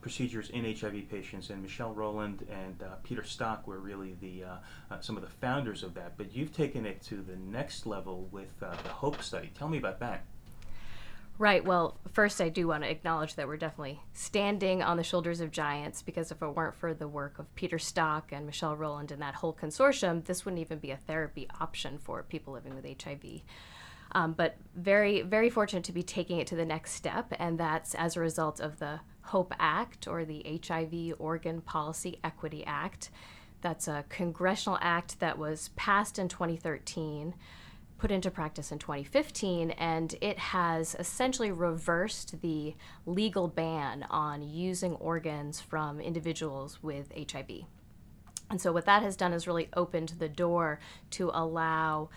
procedures 0.00 0.50
in 0.50 0.64
HIV 0.64 1.08
patients, 1.10 1.50
and 1.50 1.62
Michelle 1.62 1.92
Roland 1.92 2.46
and 2.50 2.82
uh, 2.82 2.96
Peter 3.02 3.24
Stock 3.24 3.66
were 3.66 3.78
really 3.78 4.16
the 4.20 4.44
uh, 4.44 4.56
uh, 4.90 5.00
some 5.00 5.16
of 5.16 5.22
the 5.22 5.28
founders 5.28 5.82
of 5.82 5.94
that. 5.94 6.16
But 6.16 6.34
you've 6.34 6.52
taken 6.52 6.86
it 6.86 7.02
to 7.04 7.16
the 7.16 7.36
next 7.36 7.86
level 7.86 8.28
with 8.30 8.50
uh, 8.62 8.76
the 8.82 8.90
HOPE 8.90 9.22
study. 9.22 9.50
Tell 9.56 9.68
me 9.68 9.78
about 9.78 10.00
that. 10.00 10.24
Right. 11.38 11.64
Well, 11.64 11.96
first, 12.12 12.40
I 12.40 12.48
do 12.48 12.66
want 12.66 12.82
to 12.82 12.90
acknowledge 12.90 13.36
that 13.36 13.46
we're 13.46 13.58
definitely 13.58 14.00
standing 14.12 14.82
on 14.82 14.96
the 14.96 15.04
shoulders 15.04 15.40
of 15.40 15.52
giants 15.52 16.02
because 16.02 16.32
if 16.32 16.42
it 16.42 16.48
weren't 16.48 16.74
for 16.74 16.92
the 16.92 17.06
work 17.06 17.38
of 17.38 17.54
Peter 17.54 17.78
Stock 17.78 18.32
and 18.32 18.44
Michelle 18.44 18.74
Roland 18.74 19.12
and 19.12 19.22
that 19.22 19.36
whole 19.36 19.54
consortium, 19.54 20.24
this 20.24 20.44
wouldn't 20.44 20.60
even 20.60 20.80
be 20.80 20.90
a 20.90 20.96
therapy 20.96 21.46
option 21.60 21.98
for 21.98 22.24
people 22.24 22.54
living 22.54 22.74
with 22.74 22.84
HIV. 22.84 23.42
Um, 24.12 24.32
but 24.32 24.56
very, 24.74 25.22
very 25.22 25.48
fortunate 25.48 25.84
to 25.84 25.92
be 25.92 26.02
taking 26.02 26.38
it 26.38 26.46
to 26.48 26.56
the 26.56 26.64
next 26.64 26.92
step, 26.92 27.32
and 27.38 27.58
that's 27.58 27.94
as 27.94 28.16
a 28.16 28.20
result 28.20 28.58
of 28.58 28.80
the 28.80 28.98
HOPE 29.28 29.54
Act 29.58 30.06
or 30.06 30.24
the 30.24 30.60
HIV 30.66 31.14
Organ 31.18 31.60
Policy 31.60 32.18
Equity 32.24 32.64
Act. 32.66 33.10
That's 33.60 33.88
a 33.88 34.04
congressional 34.08 34.78
act 34.80 35.20
that 35.20 35.38
was 35.38 35.70
passed 35.76 36.18
in 36.18 36.28
2013 36.28 37.34
put 37.98 38.10
into 38.12 38.30
practice 38.30 38.70
in 38.70 38.78
2015, 38.78 39.72
and 39.72 40.14
it 40.20 40.38
has 40.38 40.94
essentially 40.98 41.50
reversed 41.50 42.40
the 42.40 42.74
legal 43.04 43.48
ban 43.48 44.06
on 44.08 44.40
using 44.40 44.94
organs 44.94 45.60
from 45.60 46.00
individuals 46.00 46.80
with 46.82 47.12
HIV. 47.12 47.64
And 48.50 48.60
so, 48.60 48.72
what 48.72 48.86
that 48.86 49.02
has 49.02 49.16
done 49.16 49.32
is 49.32 49.46
really 49.46 49.68
opened 49.74 50.14
the 50.18 50.28
door 50.28 50.78
to 51.10 51.30
allow 51.34 52.08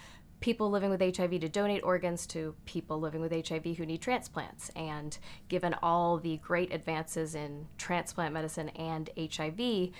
people 0.41 0.69
living 0.69 0.89
with 0.89 0.99
HIV 0.99 1.39
to 1.39 1.47
donate 1.47 1.83
organs 1.83 2.27
to 2.27 2.55
people 2.65 2.99
living 2.99 3.21
with 3.21 3.31
HIV 3.47 3.77
who 3.77 3.85
need 3.85 4.01
transplants. 4.01 4.69
And 4.75 5.17
given 5.47 5.75
all 5.81 6.17
the 6.17 6.37
great 6.37 6.73
advances 6.73 7.35
in 7.35 7.67
transplant 7.77 8.33
medicine 8.33 8.69
and 8.69 9.09
HIV, 9.17 9.91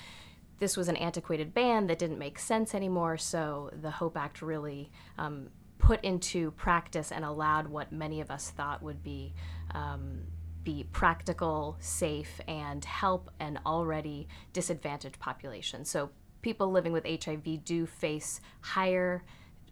this 0.59 0.75
was 0.75 0.89
an 0.89 0.97
antiquated 0.97 1.53
ban 1.53 1.87
that 1.87 1.99
didn't 1.99 2.19
make 2.19 2.39
sense 2.39 2.75
anymore. 2.75 3.17
So 3.17 3.71
the 3.81 3.91
HOPE 3.91 4.17
Act 4.17 4.41
really 4.41 4.91
um, 5.17 5.47
put 5.77 6.03
into 6.03 6.51
practice 6.51 7.11
and 7.11 7.23
allowed 7.23 7.67
what 7.67 7.91
many 7.91 8.19
of 8.19 8.29
us 8.29 8.49
thought 8.49 8.83
would 8.83 9.01
be 9.01 9.33
um, 9.73 10.21
be 10.63 10.85
practical, 10.91 11.75
safe, 11.79 12.39
and 12.47 12.85
help 12.85 13.31
an 13.39 13.59
already 13.65 14.27
disadvantaged 14.53 15.17
population. 15.19 15.85
So 15.85 16.11
people 16.43 16.71
living 16.71 16.91
with 16.91 17.05
HIV 17.05 17.63
do 17.63 17.87
face 17.87 18.41
higher 18.61 19.23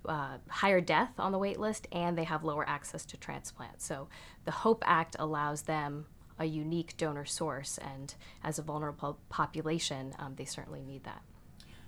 uh, 0.05 0.37
higher 0.49 0.81
death 0.81 1.11
on 1.17 1.31
the 1.31 1.37
wait 1.37 1.59
list, 1.59 1.87
and 1.91 2.17
they 2.17 2.23
have 2.23 2.43
lower 2.43 2.67
access 2.67 3.05
to 3.05 3.17
transplant. 3.17 3.81
So 3.81 4.07
the 4.45 4.51
HOPE 4.51 4.83
Act 4.85 5.15
allows 5.19 5.63
them 5.63 6.05
a 6.39 6.45
unique 6.45 6.95
donor 6.97 7.25
source, 7.25 7.77
and 7.77 8.13
as 8.43 8.57
a 8.57 8.61
vulnerable 8.61 9.19
population, 9.29 10.13
um, 10.17 10.35
they 10.35 10.45
certainly 10.45 10.81
need 10.81 11.03
that. 11.03 11.21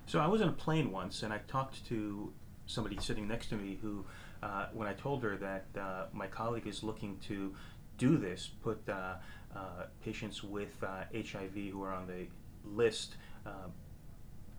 So 0.06 0.20
I 0.20 0.26
was 0.26 0.42
on 0.42 0.48
a 0.48 0.52
plane 0.52 0.92
once, 0.92 1.22
and 1.22 1.32
I 1.32 1.38
talked 1.48 1.86
to 1.86 2.32
somebody 2.66 2.98
sitting 3.00 3.26
next 3.26 3.48
to 3.48 3.56
me 3.56 3.78
who, 3.80 4.04
uh, 4.42 4.66
when 4.72 4.88
I 4.88 4.92
told 4.92 5.22
her 5.22 5.36
that 5.36 5.66
uh, 5.78 6.06
my 6.12 6.26
colleague 6.26 6.66
is 6.66 6.82
looking 6.82 7.18
to 7.28 7.54
do 7.98 8.16
this, 8.16 8.50
put 8.62 8.86
uh, 8.88 9.14
uh 9.54 9.58
patients 10.02 10.42
with 10.42 10.80
HIV 10.80 11.56
uh, 11.56 11.60
who 11.70 11.82
are 11.82 11.92
on 11.92 12.06
the 12.06 12.26
list, 12.64 13.16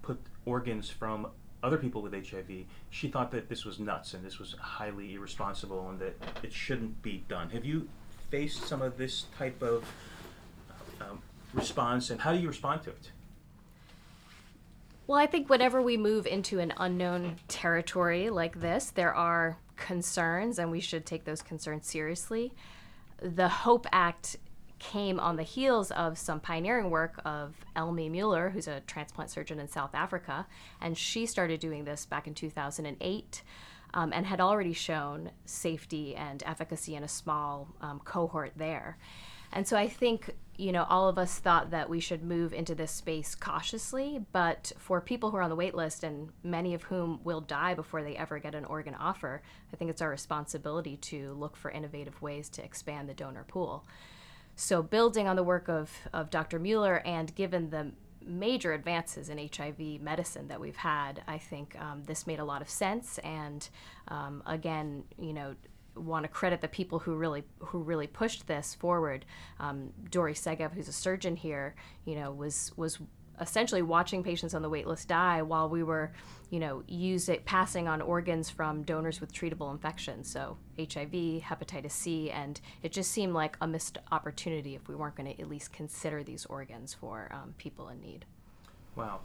put 0.01 0.19
organs 0.45 0.89
from 0.89 1.27
other 1.63 1.77
people 1.77 2.01
with 2.01 2.13
HIV, 2.13 2.65
she 2.89 3.07
thought 3.07 3.31
that 3.31 3.47
this 3.49 3.65
was 3.65 3.79
nuts 3.79 4.13
and 4.13 4.23
this 4.23 4.37
was 4.37 4.53
highly 4.59 5.15
irresponsible 5.15 5.89
and 5.89 5.99
that 5.99 6.15
it 6.43 6.51
shouldn't 6.51 7.01
be 7.01 7.23
done. 7.29 7.49
Have 7.51 7.65
you 7.65 7.87
faced 8.29 8.67
some 8.67 8.81
of 8.81 8.97
this 8.97 9.25
type 9.37 9.61
of 9.63 9.85
um, 10.99 11.21
response, 11.53 12.09
and 12.09 12.19
how 12.21 12.33
do 12.33 12.39
you 12.39 12.47
respond 12.47 12.83
to 12.83 12.89
it? 12.89 13.11
Well, 15.05 15.17
I 15.17 15.25
think 15.25 15.49
whenever 15.49 15.81
we 15.81 15.97
move 15.97 16.25
into 16.25 16.59
an 16.59 16.73
unknown 16.77 17.35
territory 17.47 18.29
like 18.29 18.59
this, 18.59 18.89
there 18.89 19.13
are 19.13 19.57
concerns, 19.75 20.59
and 20.59 20.71
we 20.71 20.79
should 20.79 21.05
take 21.05 21.25
those 21.25 21.41
concerns 21.41 21.87
seriously. 21.87 22.53
The 23.21 23.47
HOPE 23.47 23.87
Act 23.91 24.37
came 24.83 25.17
on 25.19 25.37
the 25.37 25.43
heels 25.43 25.91
of 25.91 26.17
some 26.17 26.39
pioneering 26.39 26.89
work 26.89 27.21
of 27.23 27.55
Elmi 27.75 28.11
Muller, 28.11 28.49
who's 28.49 28.67
a 28.67 28.81
transplant 28.81 29.29
surgeon 29.29 29.59
in 29.59 29.67
South 29.67 29.95
Africa, 29.95 30.45
and 30.81 30.97
she 30.97 31.25
started 31.25 31.59
doing 31.61 31.85
this 31.85 32.05
back 32.05 32.27
in 32.27 32.33
2008. 32.33 33.41
Um, 33.95 34.11
and 34.11 34.25
had 34.25 34.41
already 34.41 34.73
shown 34.73 35.29
safety 35.45 36.15
and 36.15 36.41
efficacy 36.47 36.95
in 36.95 37.03
a 37.03 37.07
small 37.07 37.67
um, 37.79 37.99
cohort 37.99 38.53
there. 38.55 38.97
And 39.51 39.67
so 39.67 39.77
I 39.77 39.87
think, 39.87 40.31
you 40.57 40.71
know, 40.71 40.87
all 40.89 41.07
of 41.07 41.19
us 41.19 41.37
thought 41.37 41.69
that 41.69 41.91
we 41.91 41.99
should 41.99 42.23
move 42.23 42.53
into 42.53 42.73
this 42.73 42.89
space 42.89 43.35
cautiously, 43.35 44.25
but 44.31 44.71
for 44.79 44.99
people 44.99 45.29
who 45.29 45.37
are 45.37 45.43
on 45.43 45.51
the 45.51 45.55
wait 45.55 45.75
list 45.75 46.03
and 46.03 46.29
many 46.43 46.73
of 46.73 46.81
whom 46.81 47.19
will 47.23 47.41
die 47.41 47.75
before 47.75 48.01
they 48.01 48.17
ever 48.17 48.39
get 48.39 48.55
an 48.55 48.65
organ 48.65 48.95
offer, 48.95 49.43
I 49.71 49.75
think 49.75 49.91
it's 49.91 50.01
our 50.01 50.09
responsibility 50.09 50.97
to 50.97 51.33
look 51.33 51.55
for 51.55 51.69
innovative 51.69 52.19
ways 52.19 52.49
to 52.49 52.63
expand 52.63 53.07
the 53.07 53.13
donor 53.13 53.45
pool. 53.47 53.85
So, 54.55 54.83
building 54.83 55.27
on 55.27 55.35
the 55.35 55.43
work 55.43 55.67
of, 55.67 55.91
of 56.13 56.29
Dr. 56.29 56.59
Muller 56.59 57.01
and 57.05 57.33
given 57.35 57.69
the 57.69 57.91
major 58.25 58.73
advances 58.73 59.29
in 59.29 59.37
HIV 59.37 60.01
medicine 60.01 60.47
that 60.47 60.59
we've 60.59 60.75
had, 60.75 61.21
I 61.27 61.37
think 61.37 61.75
um, 61.79 62.03
this 62.05 62.25
made 62.27 62.39
a 62.39 62.45
lot 62.45 62.61
of 62.61 62.69
sense. 62.69 63.17
And 63.19 63.67
um, 64.07 64.43
again, 64.45 65.03
you 65.19 65.33
know, 65.33 65.55
want 65.95 66.23
to 66.23 66.27
credit 66.27 66.61
the 66.61 66.67
people 66.67 66.99
who 66.99 67.15
really 67.15 67.43
who 67.59 67.79
really 67.79 68.07
pushed 68.07 68.47
this 68.47 68.75
forward. 68.75 69.25
Um, 69.59 69.91
Dorry 70.09 70.33
Segev, 70.33 70.73
who's 70.73 70.87
a 70.87 70.93
surgeon 70.93 71.35
here, 71.35 71.75
you 72.05 72.15
know, 72.15 72.31
was 72.31 72.71
was 72.75 72.99
essentially 73.39 73.81
watching 73.81 74.23
patients 74.23 74.53
on 74.53 74.61
the 74.61 74.69
waitlist 74.69 75.07
die 75.07 75.41
while 75.41 75.69
we 75.69 75.83
were, 75.83 76.11
you 76.49 76.59
know, 76.59 76.83
using 76.87 77.39
passing 77.45 77.87
on 77.87 78.01
organs 78.01 78.49
from 78.49 78.83
donors 78.83 79.19
with 79.19 79.33
treatable 79.33 79.71
infections, 79.71 80.29
so 80.29 80.57
HIV, 80.77 81.41
hepatitis 81.41 81.91
C, 81.91 82.31
and 82.31 82.59
it 82.81 82.91
just 82.91 83.11
seemed 83.11 83.33
like 83.33 83.57
a 83.61 83.67
missed 83.67 83.97
opportunity 84.11 84.75
if 84.75 84.87
we 84.87 84.95
weren't 84.95 85.15
going 85.15 85.33
to 85.33 85.41
at 85.41 85.49
least 85.49 85.73
consider 85.73 86.23
these 86.23 86.45
organs 86.45 86.93
for 86.93 87.29
um, 87.31 87.55
people 87.57 87.89
in 87.89 87.99
need. 88.01 88.25
Wow. 88.95 89.21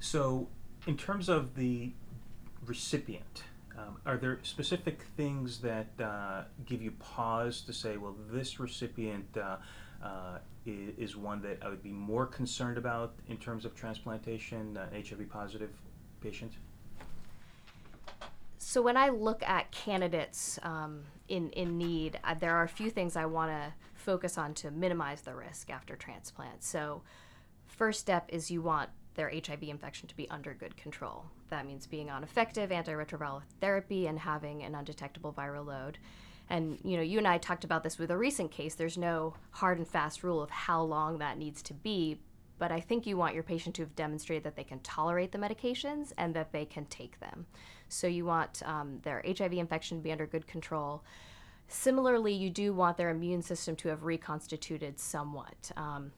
So, 0.00 0.48
in 0.86 0.96
terms 0.96 1.28
of 1.28 1.54
the 1.54 1.92
recipient, 2.64 3.44
um, 3.78 3.98
are 4.06 4.16
there 4.16 4.38
specific 4.42 5.02
things 5.16 5.58
that 5.58 5.88
uh, 6.02 6.44
give 6.64 6.82
you 6.82 6.92
pause 6.92 7.60
to 7.62 7.72
say, 7.72 7.96
well, 7.96 8.16
this 8.30 8.58
recipient 8.58 9.36
uh, 9.36 9.56
uh, 10.02 10.38
is, 10.64 11.16
one 11.16 11.40
that 11.42 11.58
I 11.62 11.68
would 11.68 11.82
be 11.82 11.92
more 11.92 12.26
concerned 12.26 12.78
about 12.78 13.14
in 13.28 13.36
terms 13.36 13.64
of 13.64 13.74
transplantation, 13.74 14.76
an 14.76 15.02
HIV 15.02 15.28
positive 15.30 15.70
patient? 16.20 16.52
So, 18.58 18.82
when 18.82 18.96
I 18.96 19.10
look 19.10 19.42
at 19.42 19.70
candidates 19.70 20.58
um, 20.62 21.02
in, 21.28 21.50
in 21.50 21.78
need, 21.78 22.18
uh, 22.24 22.34
there 22.34 22.56
are 22.56 22.64
a 22.64 22.68
few 22.68 22.90
things 22.90 23.16
I 23.16 23.26
want 23.26 23.50
to 23.50 23.72
focus 23.94 24.36
on 24.36 24.54
to 24.54 24.70
minimize 24.70 25.20
the 25.22 25.34
risk 25.34 25.70
after 25.70 25.94
transplant. 25.94 26.64
So, 26.64 27.02
first 27.66 28.00
step 28.00 28.28
is 28.28 28.50
you 28.50 28.62
want 28.62 28.90
their 29.14 29.30
HIV 29.30 29.62
infection 29.62 30.08
to 30.08 30.16
be 30.16 30.28
under 30.30 30.54
good 30.54 30.76
control. 30.76 31.24
That 31.48 31.66
means 31.66 31.86
being 31.86 32.10
on 32.10 32.22
effective 32.22 32.70
antiretroviral 32.70 33.42
therapy 33.60 34.06
and 34.06 34.18
having 34.18 34.62
an 34.62 34.74
undetectable 34.74 35.32
viral 35.32 35.66
load. 35.66 35.98
And 36.48 36.78
you 36.84 36.96
know, 36.96 37.02
you 37.02 37.18
and 37.18 37.26
I 37.26 37.38
talked 37.38 37.64
about 37.64 37.82
this 37.82 37.98
with 37.98 38.10
a 38.10 38.16
recent 38.16 38.50
case. 38.50 38.74
There's 38.74 38.98
no 38.98 39.34
hard 39.50 39.78
and 39.78 39.86
fast 39.86 40.22
rule 40.22 40.42
of 40.42 40.50
how 40.50 40.82
long 40.82 41.18
that 41.18 41.38
needs 41.38 41.62
to 41.62 41.74
be, 41.74 42.20
but 42.58 42.70
I 42.70 42.80
think 42.80 43.06
you 43.06 43.16
want 43.16 43.34
your 43.34 43.42
patient 43.42 43.74
to 43.76 43.82
have 43.82 43.96
demonstrated 43.96 44.44
that 44.44 44.56
they 44.56 44.64
can 44.64 44.80
tolerate 44.80 45.32
the 45.32 45.38
medications 45.38 46.12
and 46.16 46.34
that 46.34 46.52
they 46.52 46.64
can 46.64 46.86
take 46.86 47.18
them. 47.20 47.46
So 47.88 48.06
you 48.06 48.24
want 48.24 48.62
um, 48.64 49.00
their 49.02 49.22
HIV 49.26 49.54
infection 49.54 49.98
to 49.98 50.02
be 50.02 50.12
under 50.12 50.26
good 50.26 50.46
control. 50.46 51.02
Similarly, 51.68 52.32
you 52.32 52.48
do 52.48 52.72
want 52.72 52.96
their 52.96 53.10
immune 53.10 53.42
system 53.42 53.74
to 53.76 53.88
have 53.88 54.04
reconstituted 54.04 55.00
somewhat. 55.00 55.72
Um, 55.76 56.12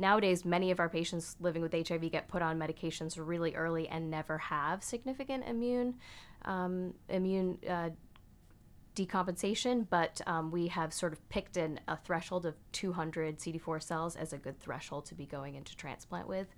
Nowadays, 0.00 0.46
many 0.46 0.70
of 0.70 0.80
our 0.80 0.88
patients 0.88 1.36
living 1.40 1.60
with 1.60 1.74
HIV 1.74 2.10
get 2.10 2.26
put 2.26 2.40
on 2.40 2.58
medications 2.58 3.18
really 3.18 3.54
early 3.54 3.86
and 3.86 4.10
never 4.10 4.38
have 4.38 4.82
significant 4.82 5.44
immune 5.46 5.96
um, 6.46 6.94
immune 7.10 7.58
uh, 7.68 7.90
decompensation, 9.06 9.86
but 9.88 10.20
um, 10.26 10.50
we 10.50 10.68
have 10.68 10.92
sort 10.92 11.12
of 11.12 11.28
picked 11.28 11.56
in 11.56 11.80
a 11.88 11.96
threshold 11.96 12.46
of 12.46 12.56
200 12.72 13.38
CD4 13.38 13.82
cells 13.82 14.16
as 14.16 14.32
a 14.32 14.38
good 14.38 14.58
threshold 14.60 15.06
to 15.06 15.14
be 15.14 15.26
going 15.26 15.54
into 15.54 15.76
transplant 15.76 16.28
with. 16.28 16.48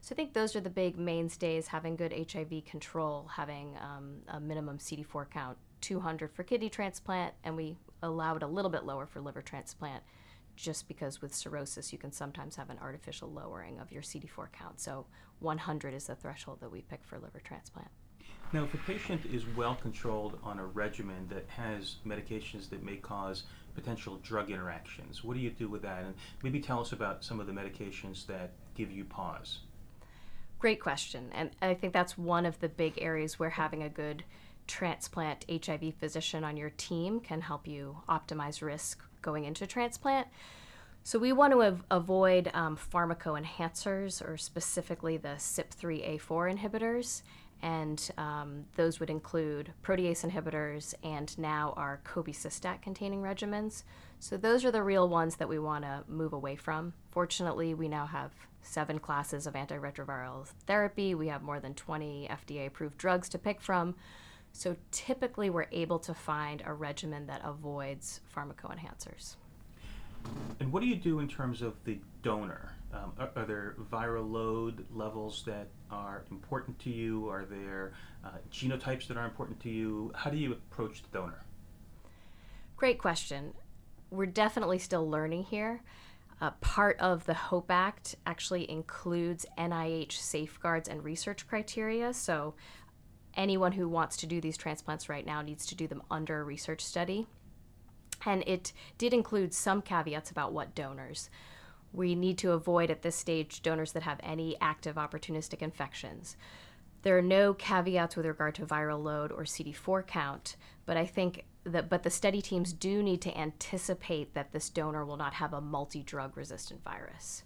So 0.00 0.14
I 0.14 0.16
think 0.16 0.32
those 0.32 0.56
are 0.56 0.60
the 0.60 0.70
big 0.70 0.98
mainstays: 0.98 1.68
having 1.68 1.96
good 1.96 2.12
HIV 2.12 2.64
control, 2.64 3.28
having 3.32 3.76
um, 3.80 4.16
a 4.28 4.40
minimum 4.40 4.78
CD4 4.78 5.30
count, 5.30 5.58
200 5.80 6.32
for 6.32 6.42
kidney 6.42 6.68
transplant, 6.68 7.34
and 7.44 7.56
we 7.56 7.76
allow 8.02 8.34
it 8.34 8.42
a 8.42 8.46
little 8.46 8.70
bit 8.70 8.84
lower 8.84 9.06
for 9.06 9.20
liver 9.20 9.42
transplant 9.42 10.02
just 10.54 10.86
because 10.86 11.22
with 11.22 11.34
cirrhosis 11.34 11.92
you 11.92 11.98
can 11.98 12.12
sometimes 12.12 12.56
have 12.56 12.68
an 12.68 12.78
artificial 12.82 13.30
lowering 13.30 13.78
of 13.78 13.90
your 13.90 14.02
CD4 14.02 14.52
count. 14.52 14.80
So 14.80 15.06
100 15.38 15.94
is 15.94 16.06
the 16.06 16.14
threshold 16.14 16.60
that 16.60 16.70
we 16.70 16.82
pick 16.82 17.04
for 17.04 17.18
liver 17.18 17.40
transplant. 17.40 17.88
Now, 18.52 18.64
if 18.64 18.74
a 18.74 18.78
patient 18.78 19.24
is 19.32 19.46
well 19.56 19.76
controlled 19.76 20.38
on 20.42 20.58
a 20.58 20.66
regimen 20.66 21.26
that 21.30 21.48
has 21.48 21.96
medications 22.06 22.68
that 22.68 22.82
may 22.82 22.96
cause 22.96 23.44
potential 23.74 24.18
drug 24.22 24.50
interactions, 24.50 25.24
what 25.24 25.34
do 25.34 25.40
you 25.40 25.48
do 25.48 25.68
with 25.68 25.80
that? 25.82 26.04
And 26.04 26.14
maybe 26.42 26.60
tell 26.60 26.80
us 26.80 26.92
about 26.92 27.24
some 27.24 27.40
of 27.40 27.46
the 27.46 27.52
medications 27.52 28.26
that 28.26 28.50
give 28.74 28.92
you 28.92 29.04
pause. 29.04 29.60
Great 30.58 30.80
question. 30.80 31.30
And 31.32 31.50
I 31.62 31.72
think 31.72 31.94
that's 31.94 32.18
one 32.18 32.44
of 32.44 32.60
the 32.60 32.68
big 32.68 33.00
areas 33.00 33.38
where 33.38 33.50
having 33.50 33.82
a 33.82 33.88
good 33.88 34.22
transplant 34.66 35.46
HIV 35.50 35.94
physician 35.94 36.44
on 36.44 36.58
your 36.58 36.70
team 36.70 37.20
can 37.20 37.40
help 37.40 37.66
you 37.66 37.96
optimize 38.06 38.60
risk 38.60 39.02
going 39.22 39.44
into 39.44 39.66
transplant. 39.66 40.28
So 41.04 41.18
we 41.18 41.32
want 41.32 41.52
to 41.52 41.62
av- 41.62 41.84
avoid 41.90 42.50
um, 42.54 42.76
pharmacoenhancers, 42.76 44.22
or 44.26 44.36
specifically 44.36 45.16
the 45.16 45.30
CYP3A4 45.30 46.58
inhibitors, 46.58 47.22
and 47.62 48.10
um, 48.18 48.64
those 48.76 48.98
would 48.98 49.08
include 49.08 49.72
protease 49.82 50.28
inhibitors 50.28 50.94
and 51.04 51.36
now 51.38 51.72
our 51.76 52.00
cobicistat 52.04 52.82
containing 52.82 53.22
regimens. 53.22 53.84
So 54.18 54.36
those 54.36 54.64
are 54.64 54.70
the 54.70 54.82
real 54.82 55.08
ones 55.08 55.36
that 55.36 55.48
we 55.48 55.58
want 55.58 55.84
to 55.84 56.04
move 56.08 56.32
away 56.32 56.56
from. 56.56 56.92
Fortunately, 57.10 57.74
we 57.74 57.88
now 57.88 58.06
have 58.06 58.32
seven 58.62 58.98
classes 58.98 59.46
of 59.46 59.54
antiretroviral 59.54 60.46
therapy. 60.66 61.14
We 61.14 61.28
have 61.28 61.42
more 61.42 61.60
than 61.60 61.74
20 61.74 62.28
FDA 62.30 62.66
approved 62.66 62.98
drugs 62.98 63.28
to 63.30 63.38
pick 63.38 63.60
from. 63.60 63.94
So 64.52 64.76
typically, 64.90 65.48
we're 65.48 65.68
able 65.72 65.98
to 66.00 66.14
find 66.14 66.62
a 66.66 66.72
regimen 66.72 67.26
that 67.26 67.40
avoids 67.44 68.20
pharmacoenhancers. 68.36 69.36
And 70.60 70.72
what 70.72 70.82
do 70.82 70.88
you 70.88 70.96
do 70.96 71.20
in 71.20 71.28
terms 71.28 71.62
of 71.62 71.74
the 71.84 71.98
donor? 72.22 72.71
Um, 72.92 73.12
are, 73.18 73.30
are, 73.36 73.46
there 73.46 73.76
viral 73.90 74.30
load 74.30 74.84
levels 74.92 75.42
that 75.46 75.68
are 75.90 76.24
important 76.30 76.78
to 76.80 76.90
you? 76.90 77.28
Are 77.28 77.46
there 77.46 77.94
uh, 78.24 78.30
genotypes 78.52 79.06
that 79.08 79.16
are 79.16 79.24
important 79.24 79.60
to 79.60 79.70
you? 79.70 80.12
How 80.14 80.30
do 80.30 80.36
you 80.36 80.52
approach 80.52 81.02
the 81.02 81.08
donor? 81.18 81.42
Great 82.76 82.98
question. 82.98 83.54
We're 84.10 84.26
definitely 84.26 84.78
still 84.78 85.08
learning 85.08 85.44
here. 85.44 85.82
Uh, 86.40 86.50
part 86.60 86.98
of 86.98 87.24
the 87.24 87.34
HOPE 87.34 87.70
Act 87.70 88.16
actually 88.26 88.68
includes 88.70 89.46
NIH 89.56 90.12
safeguards 90.12 90.88
and 90.88 91.04
research 91.04 91.46
criteria. 91.46 92.12
So 92.12 92.54
anyone 93.36 93.72
who 93.72 93.88
wants 93.88 94.16
to 94.18 94.26
do 94.26 94.40
these 94.40 94.56
transplants 94.56 95.08
right 95.08 95.24
now 95.24 95.40
needs 95.40 95.64
to 95.66 95.74
do 95.74 95.86
them 95.86 96.02
under 96.10 96.40
a 96.40 96.44
research 96.44 96.80
study. 96.80 97.26
And 98.26 98.42
it 98.46 98.72
did 98.98 99.14
include 99.14 99.54
some 99.54 99.82
caveats 99.82 100.30
about 100.30 100.52
what 100.52 100.74
donors. 100.74 101.30
We 101.92 102.14
need 102.14 102.38
to 102.38 102.52
avoid 102.52 102.90
at 102.90 103.02
this 103.02 103.16
stage 103.16 103.62
donors 103.62 103.92
that 103.92 104.02
have 104.02 104.20
any 104.22 104.56
active 104.60 104.96
opportunistic 104.96 105.62
infections. 105.62 106.36
There 107.02 107.18
are 107.18 107.22
no 107.22 107.52
caveats 107.52 108.16
with 108.16 108.26
regard 108.26 108.54
to 108.56 108.66
viral 108.66 109.02
load 109.02 109.32
or 109.32 109.42
CD4 109.42 110.06
count, 110.06 110.56
but 110.86 110.96
I 110.96 111.04
think 111.04 111.44
that 111.64 111.88
but 111.88 112.02
the 112.02 112.10
study 112.10 112.40
teams 112.40 112.72
do 112.72 113.02
need 113.02 113.20
to 113.22 113.36
anticipate 113.38 114.34
that 114.34 114.52
this 114.52 114.70
donor 114.70 115.04
will 115.04 115.16
not 115.16 115.34
have 115.34 115.52
a 115.52 115.60
multi-drug 115.60 116.36
resistant 116.36 116.82
virus. 116.82 117.42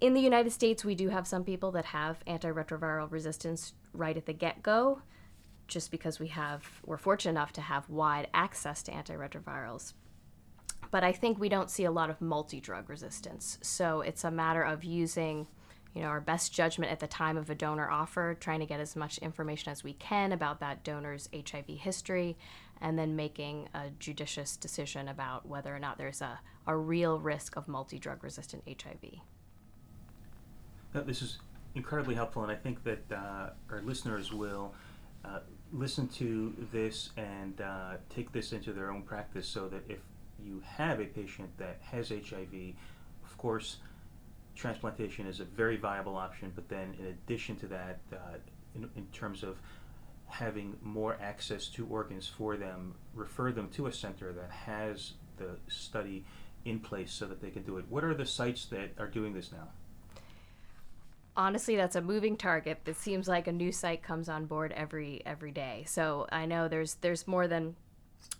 In 0.00 0.14
the 0.14 0.20
United 0.20 0.50
States, 0.50 0.84
we 0.84 0.94
do 0.94 1.10
have 1.10 1.26
some 1.26 1.44
people 1.44 1.70
that 1.72 1.86
have 1.86 2.24
antiretroviral 2.26 3.10
resistance 3.10 3.74
right 3.92 4.16
at 4.16 4.24
the 4.24 4.32
get-go 4.32 5.02
just 5.66 5.90
because 5.90 6.18
we 6.18 6.28
have 6.28 6.64
we're 6.84 6.98
fortunate 6.98 7.32
enough 7.32 7.52
to 7.52 7.60
have 7.60 7.88
wide 7.88 8.28
access 8.34 8.82
to 8.82 8.90
antiretrovirals 8.90 9.92
but 10.90 11.04
i 11.04 11.12
think 11.12 11.38
we 11.38 11.48
don't 11.48 11.70
see 11.70 11.84
a 11.84 11.90
lot 11.90 12.10
of 12.10 12.20
multi-drug 12.20 12.88
resistance. 12.88 13.58
So 13.62 14.00
it's 14.00 14.24
a 14.24 14.30
matter 14.30 14.62
of 14.62 14.84
using 14.84 15.46
you 15.94 16.02
know 16.02 16.08
our 16.08 16.20
best 16.20 16.52
judgment 16.52 16.92
at 16.92 17.00
the 17.00 17.06
time 17.06 17.36
of 17.36 17.50
a 17.50 17.54
donor 17.54 17.90
offer 17.90 18.36
trying 18.38 18.60
to 18.60 18.66
get 18.66 18.80
as 18.80 18.94
much 18.94 19.18
information 19.18 19.72
as 19.72 19.82
we 19.82 19.94
can 19.94 20.32
about 20.32 20.60
that 20.60 20.84
donor's 20.84 21.28
hiv 21.32 21.66
history 21.66 22.36
and 22.80 22.98
then 22.98 23.16
making 23.16 23.68
a 23.74 23.90
judicious 23.98 24.56
decision 24.56 25.08
about 25.08 25.46
whether 25.46 25.74
or 25.74 25.78
not 25.78 25.98
there's 25.98 26.22
a, 26.22 26.40
a 26.66 26.76
real 26.76 27.18
risk 27.18 27.56
of 27.56 27.68
multi-drug 27.68 28.22
resistant 28.22 28.62
hiv 28.66 29.20
this 30.92 31.22
is 31.22 31.38
incredibly 31.74 32.14
helpful, 32.14 32.42
and 32.42 32.50
I 32.50 32.56
think 32.56 32.82
that 32.84 33.12
uh, 33.12 33.50
our 33.70 33.80
listeners 33.82 34.32
will 34.32 34.74
uh, 35.24 35.40
listen 35.72 36.08
to 36.08 36.54
this 36.72 37.10
and 37.16 37.60
uh, 37.60 37.94
take 38.08 38.32
this 38.32 38.52
into 38.52 38.72
their 38.72 38.90
own 38.90 39.02
practice 39.02 39.46
so 39.46 39.68
that 39.68 39.82
if 39.88 40.00
you 40.44 40.62
have 40.76 41.00
a 41.00 41.06
patient 41.06 41.50
that 41.58 41.78
has 41.82 42.10
HIV, 42.10 42.74
of 43.24 43.38
course, 43.38 43.78
transplantation 44.54 45.26
is 45.26 45.40
a 45.40 45.44
very 45.44 45.76
viable 45.76 46.16
option. 46.16 46.52
But 46.54 46.68
then, 46.68 46.94
in 46.98 47.06
addition 47.06 47.56
to 47.56 47.66
that, 47.68 48.00
uh, 48.12 48.38
in, 48.74 48.88
in 48.96 49.06
terms 49.06 49.42
of 49.42 49.58
having 50.26 50.76
more 50.82 51.16
access 51.20 51.66
to 51.68 51.86
organs 51.86 52.28
for 52.28 52.56
them, 52.56 52.94
refer 53.14 53.52
them 53.52 53.68
to 53.70 53.86
a 53.86 53.92
center 53.92 54.32
that 54.32 54.50
has 54.50 55.14
the 55.38 55.56
study 55.68 56.24
in 56.64 56.78
place 56.78 57.12
so 57.12 57.26
that 57.26 57.40
they 57.40 57.50
can 57.50 57.62
do 57.62 57.78
it. 57.78 57.84
What 57.88 58.04
are 58.04 58.14
the 58.14 58.26
sites 58.26 58.66
that 58.66 58.90
are 58.98 59.08
doing 59.08 59.32
this 59.32 59.50
now? 59.50 59.68
honestly 61.36 61.76
that's 61.76 61.96
a 61.96 62.00
moving 62.00 62.36
target 62.36 62.80
it 62.86 62.96
seems 62.96 63.28
like 63.28 63.46
a 63.46 63.52
new 63.52 63.70
site 63.70 64.02
comes 64.02 64.28
on 64.28 64.46
board 64.46 64.72
every 64.72 65.22
every 65.24 65.52
day 65.52 65.84
so 65.86 66.26
i 66.32 66.44
know 66.44 66.68
there's 66.68 66.94
there's 66.96 67.26
more 67.26 67.46
than 67.46 67.74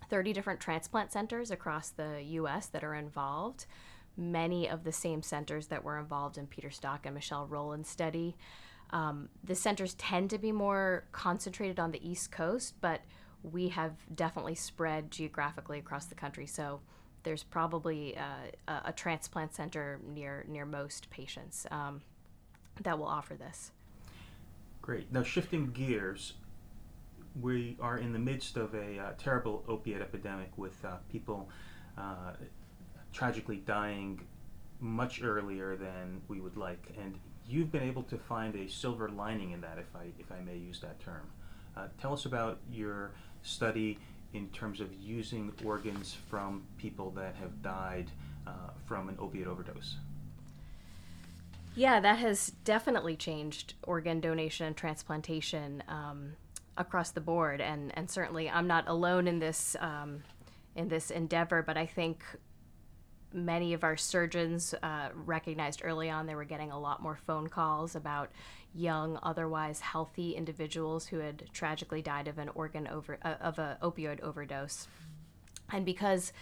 30 0.08 0.32
different 0.32 0.60
transplant 0.60 1.12
centers 1.12 1.50
across 1.50 1.90
the 1.90 2.20
us 2.22 2.66
that 2.66 2.84
are 2.84 2.94
involved 2.94 3.66
many 4.16 4.68
of 4.68 4.84
the 4.84 4.92
same 4.92 5.22
centers 5.22 5.68
that 5.68 5.84
were 5.84 5.98
involved 5.98 6.36
in 6.36 6.46
peter 6.46 6.70
stock 6.70 7.06
and 7.06 7.14
michelle 7.14 7.46
roland's 7.46 7.88
study 7.88 8.36
um, 8.92 9.28
the 9.44 9.54
centers 9.54 9.94
tend 9.94 10.30
to 10.30 10.38
be 10.38 10.50
more 10.50 11.04
concentrated 11.12 11.78
on 11.78 11.92
the 11.92 12.08
east 12.08 12.32
coast 12.32 12.74
but 12.80 13.02
we 13.42 13.68
have 13.68 13.92
definitely 14.14 14.54
spread 14.54 15.10
geographically 15.10 15.78
across 15.78 16.06
the 16.06 16.14
country 16.14 16.46
so 16.46 16.80
there's 17.22 17.42
probably 17.42 18.16
uh, 18.16 18.50
a, 18.68 18.88
a, 18.88 18.92
transplant 18.92 19.54
center 19.54 20.00
near 20.06 20.44
near 20.48 20.64
most 20.64 21.10
patients 21.10 21.66
um, 21.70 22.00
that 22.82 22.98
will 22.98 23.06
offer 23.06 23.34
this. 23.34 23.72
Great. 24.82 25.12
Now, 25.12 25.22
shifting 25.22 25.70
gears, 25.72 26.34
we 27.40 27.76
are 27.80 27.98
in 27.98 28.12
the 28.12 28.18
midst 28.18 28.56
of 28.56 28.74
a 28.74 28.98
uh, 28.98 29.12
terrible 29.18 29.64
opiate 29.68 30.00
epidemic 30.00 30.50
with 30.56 30.84
uh, 30.84 30.96
people 31.10 31.48
uh, 31.96 32.32
tragically 33.12 33.56
dying 33.56 34.20
much 34.80 35.22
earlier 35.22 35.76
than 35.76 36.20
we 36.28 36.40
would 36.40 36.56
like. 36.56 36.92
And 37.00 37.18
you've 37.46 37.70
been 37.70 37.82
able 37.82 38.02
to 38.04 38.16
find 38.16 38.54
a 38.56 38.68
silver 38.68 39.08
lining 39.08 39.52
in 39.52 39.60
that, 39.60 39.78
if 39.78 39.94
I, 39.94 40.06
if 40.18 40.32
I 40.32 40.40
may 40.40 40.56
use 40.56 40.80
that 40.80 40.98
term. 41.00 41.28
Uh, 41.76 41.86
tell 42.00 42.12
us 42.12 42.24
about 42.24 42.58
your 42.72 43.12
study 43.42 43.98
in 44.32 44.48
terms 44.48 44.80
of 44.80 44.92
using 44.94 45.52
organs 45.64 46.16
from 46.28 46.62
people 46.78 47.10
that 47.12 47.34
have 47.36 47.62
died 47.62 48.10
uh, 48.46 48.50
from 48.86 49.08
an 49.08 49.16
opiate 49.18 49.46
overdose. 49.46 49.96
Yeah, 51.74 52.00
that 52.00 52.18
has 52.18 52.52
definitely 52.64 53.16
changed 53.16 53.74
organ 53.84 54.20
donation 54.20 54.66
and 54.66 54.76
transplantation 54.76 55.82
um, 55.88 56.32
across 56.80 57.10
the 57.12 57.20
board, 57.20 57.60
and 57.60 57.96
and 57.96 58.10
certainly 58.10 58.48
I'm 58.48 58.66
not 58.66 58.88
alone 58.88 59.28
in 59.28 59.38
this 59.38 59.76
um, 59.80 60.22
in 60.74 60.88
this 60.88 61.10
endeavor. 61.10 61.62
But 61.62 61.76
I 61.76 61.86
think 61.86 62.24
many 63.32 63.74
of 63.74 63.84
our 63.84 63.96
surgeons 63.96 64.74
uh, 64.82 65.10
recognized 65.14 65.82
early 65.84 66.10
on 66.10 66.26
they 66.26 66.34
were 66.34 66.44
getting 66.44 66.72
a 66.72 66.80
lot 66.80 67.00
more 67.02 67.16
phone 67.26 67.48
calls 67.48 67.94
about 67.94 68.30
young, 68.74 69.18
otherwise 69.22 69.80
healthy 69.80 70.32
individuals 70.32 71.06
who 71.06 71.18
had 71.18 71.44
tragically 71.52 72.02
died 72.02 72.28
of 72.28 72.38
an 72.38 72.48
organ 72.54 72.88
over 72.88 73.18
uh, 73.22 73.34
of 73.40 73.58
a 73.58 73.78
opioid 73.82 74.20
overdose, 74.20 74.88
and 75.72 75.84
because 75.84 76.32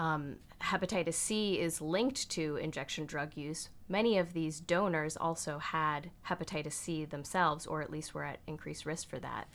um, 0.00 0.36
hepatitis 0.62 1.14
C 1.14 1.60
is 1.60 1.82
linked 1.82 2.30
to 2.30 2.56
injection 2.56 3.04
drug 3.04 3.36
use, 3.36 3.68
many 3.86 4.16
of 4.16 4.32
these 4.32 4.58
donors 4.58 5.14
also 5.14 5.58
had 5.58 6.10
hepatitis 6.28 6.72
C 6.72 7.04
themselves, 7.04 7.66
or 7.66 7.82
at 7.82 7.90
least 7.90 8.14
were 8.14 8.24
at 8.24 8.38
increased 8.46 8.86
risk 8.86 9.10
for 9.10 9.18
that. 9.18 9.46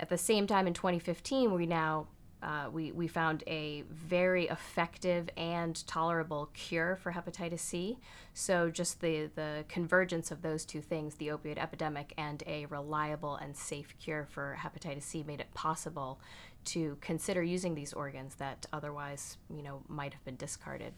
At 0.00 0.08
the 0.08 0.18
same 0.18 0.48
time, 0.48 0.66
in 0.66 0.74
2015, 0.74 1.54
we 1.54 1.66
now 1.66 2.08
uh, 2.42 2.68
we, 2.70 2.92
we 2.92 3.08
found 3.08 3.42
a 3.46 3.82
very 3.90 4.46
effective 4.48 5.30
and 5.36 5.86
tolerable 5.86 6.50
cure 6.52 6.96
for 6.96 7.12
hepatitis 7.12 7.60
C. 7.60 7.98
So, 8.34 8.70
just 8.70 9.00
the, 9.00 9.30
the 9.34 9.64
convergence 9.68 10.30
of 10.30 10.42
those 10.42 10.64
two 10.66 10.82
things, 10.82 11.14
the 11.14 11.28
opioid 11.28 11.56
epidemic 11.56 12.12
and 12.18 12.42
a 12.46 12.66
reliable 12.66 13.36
and 13.36 13.56
safe 13.56 13.94
cure 13.98 14.26
for 14.30 14.58
hepatitis 14.60 15.04
C, 15.04 15.24
made 15.26 15.40
it 15.40 15.54
possible 15.54 16.20
to 16.66 16.98
consider 17.00 17.42
using 17.42 17.74
these 17.74 17.92
organs 17.92 18.34
that 18.36 18.66
otherwise, 18.72 19.38
you 19.48 19.62
know, 19.62 19.82
might 19.88 20.12
have 20.12 20.24
been 20.24 20.36
discarded. 20.36 20.92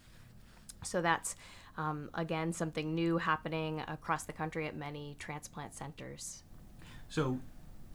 So 0.82 1.00
that's 1.00 1.36
um, 1.76 2.10
again 2.14 2.52
something 2.52 2.94
new 2.94 3.18
happening 3.18 3.82
across 3.86 4.24
the 4.24 4.32
country 4.32 4.66
at 4.66 4.76
many 4.76 5.16
transplant 5.18 5.74
centers. 5.74 6.42
So, 7.08 7.38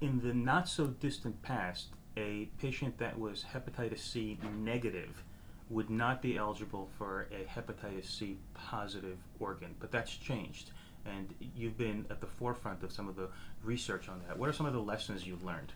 in 0.02 0.20
the 0.22 0.34
not 0.34 0.68
so 0.68 0.88
distant 0.88 1.42
past, 1.44 1.88
a 2.18 2.50
patient 2.60 2.98
that 2.98 3.18
was 3.18 3.46
hepatitis 3.54 4.00
C 4.00 4.38
negative 4.58 5.24
would 5.70 5.90
not 5.90 6.22
be 6.22 6.38
eligible 6.38 6.90
for 6.98 7.28
a 7.32 7.46
hepatitis 7.46 8.06
C 8.06 8.38
positive 8.54 9.18
organ, 9.40 9.76
but 9.80 9.92
that's 9.92 10.16
changed. 10.16 10.72
And 11.06 11.34
you've 11.56 11.78
been 11.78 12.06
at 12.10 12.22
the 12.22 12.28
forefront 12.28 12.84
of 12.84 12.92
some 12.92 13.10
of 13.10 13.16
the 13.16 13.30
research 13.64 14.08
on 14.10 14.22
that. 14.28 14.38
What 14.38 14.50
are 14.50 14.54
some 14.54 14.66
of 14.66 14.74
the 14.74 14.82
lessons 14.82 15.26
you've 15.28 15.44
learned? 15.44 15.74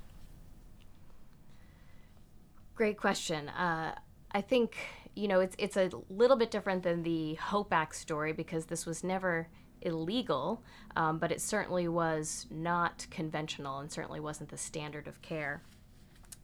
Great 2.77 2.97
question. 2.97 3.49
Uh, 3.49 3.95
I 4.31 4.41
think 4.41 4.77
you 5.15 5.27
know 5.27 5.39
it's 5.39 5.55
it's 5.57 5.77
a 5.77 5.89
little 6.11 6.37
bit 6.37 6.51
different 6.51 6.83
than 6.83 7.01
the 7.01 7.33
Hope 7.33 7.73
Act 7.73 7.95
story 7.95 8.33
because 8.33 8.67
this 8.67 8.85
was 8.85 9.03
never 9.03 9.47
illegal, 9.81 10.61
um, 10.95 11.17
but 11.17 11.31
it 11.31 11.41
certainly 11.41 11.87
was 11.87 12.45
not 12.51 13.07
conventional 13.09 13.79
and 13.79 13.91
certainly 13.91 14.19
wasn't 14.19 14.49
the 14.49 14.59
standard 14.59 15.07
of 15.07 15.23
care. 15.23 15.63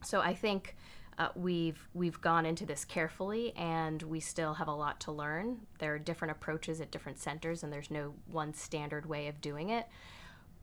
So 0.04 0.22
I 0.22 0.34
think 0.34 0.76
uh, 1.20 1.28
we've 1.36 1.88
we've 1.94 2.20
gone 2.20 2.48
into 2.48 2.66
this 2.66 2.84
carefully, 2.84 3.54
and 3.56 4.02
we 4.02 4.20
still 4.20 4.56
have 4.56 4.68
a 4.68 4.74
lot 4.74 5.00
to 5.02 5.12
learn. 5.12 5.60
There 5.78 5.94
are 5.94 6.00
different 6.00 6.32
approaches 6.32 6.82
at 6.82 6.90
different 6.90 7.20
centers, 7.20 7.62
and 7.62 7.72
there's 7.72 7.92
no 7.92 8.16
one 8.26 8.56
standard 8.56 9.06
way 9.06 9.28
of 9.28 9.40
doing 9.40 9.70
it. 9.70 9.88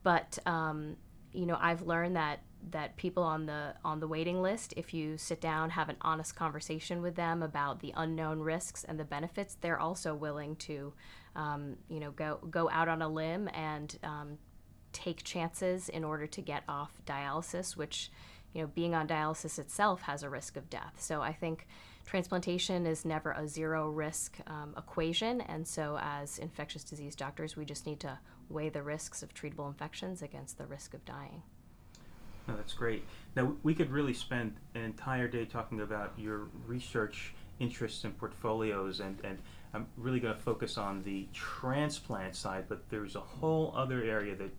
But 0.02 0.36
um, 0.46 0.96
you 1.32 1.46
know, 1.46 1.58
I've 1.60 1.82
learned 1.82 2.16
that 2.16 2.40
that 2.72 2.96
people 2.96 3.22
on 3.22 3.46
the 3.46 3.74
on 3.84 4.00
the 4.00 4.06
waiting 4.06 4.42
list 4.42 4.74
if 4.76 4.92
you 4.92 5.16
sit 5.16 5.40
down 5.40 5.70
have 5.70 5.88
an 5.88 5.96
honest 6.02 6.36
conversation 6.36 7.00
with 7.00 7.14
them 7.14 7.42
about 7.42 7.80
the 7.80 7.92
unknown 7.96 8.40
risks 8.40 8.84
and 8.84 9.00
the 9.00 9.04
benefits 9.04 9.56
they're 9.60 9.80
also 9.80 10.14
willing 10.14 10.54
to 10.56 10.92
um, 11.36 11.76
you 11.88 11.98
know 11.98 12.10
go 12.10 12.38
go 12.50 12.68
out 12.70 12.88
on 12.88 13.00
a 13.00 13.08
limb 13.08 13.48
and 13.54 13.98
um, 14.02 14.36
take 14.92 15.24
chances 15.24 15.88
in 15.88 16.04
order 16.04 16.26
to 16.26 16.42
get 16.42 16.62
off 16.68 16.92
dialysis 17.06 17.76
which 17.76 18.10
you 18.52 18.60
know 18.60 18.66
being 18.66 18.94
on 18.94 19.08
dialysis 19.08 19.58
itself 19.58 20.02
has 20.02 20.22
a 20.22 20.28
risk 20.28 20.56
of 20.56 20.68
death. 20.68 20.94
So 20.98 21.22
i 21.22 21.32
think 21.32 21.66
transplantation 22.04 22.86
is 22.86 23.04
never 23.04 23.32
a 23.32 23.46
zero 23.46 23.88
risk 23.88 24.38
um, 24.48 24.74
equation. 24.76 25.40
And 25.42 25.68
so 25.68 25.98
as 26.02 26.38
infectious 26.38 26.82
disease 26.82 27.14
doctors 27.14 27.56
we 27.56 27.64
just 27.64 27.86
need 27.86 28.00
to 28.00 28.18
weigh 28.50 28.68
the 28.68 28.82
risks 28.82 29.22
of 29.22 29.32
treatable 29.34 29.68
infections 29.68 30.22
against 30.22 30.58
the 30.58 30.66
risk 30.66 30.94
of 30.94 31.04
dying 31.04 31.42
no, 32.50 32.56
that's 32.56 32.72
great. 32.72 33.04
Now, 33.36 33.54
we 33.62 33.74
could 33.74 33.90
really 33.90 34.14
spend 34.14 34.56
an 34.74 34.82
entire 34.82 35.28
day 35.28 35.44
talking 35.44 35.80
about 35.80 36.12
your 36.16 36.48
research 36.66 37.32
interests 37.60 38.04
and 38.04 38.16
portfolios, 38.18 39.00
and, 39.00 39.18
and 39.22 39.38
I'm 39.72 39.86
really 39.96 40.20
going 40.20 40.34
to 40.34 40.40
focus 40.40 40.76
on 40.76 41.02
the 41.04 41.28
transplant 41.32 42.34
side, 42.34 42.64
but 42.68 42.88
there's 42.88 43.14
a 43.14 43.20
whole 43.20 43.72
other 43.76 44.02
area 44.02 44.34
that 44.34 44.50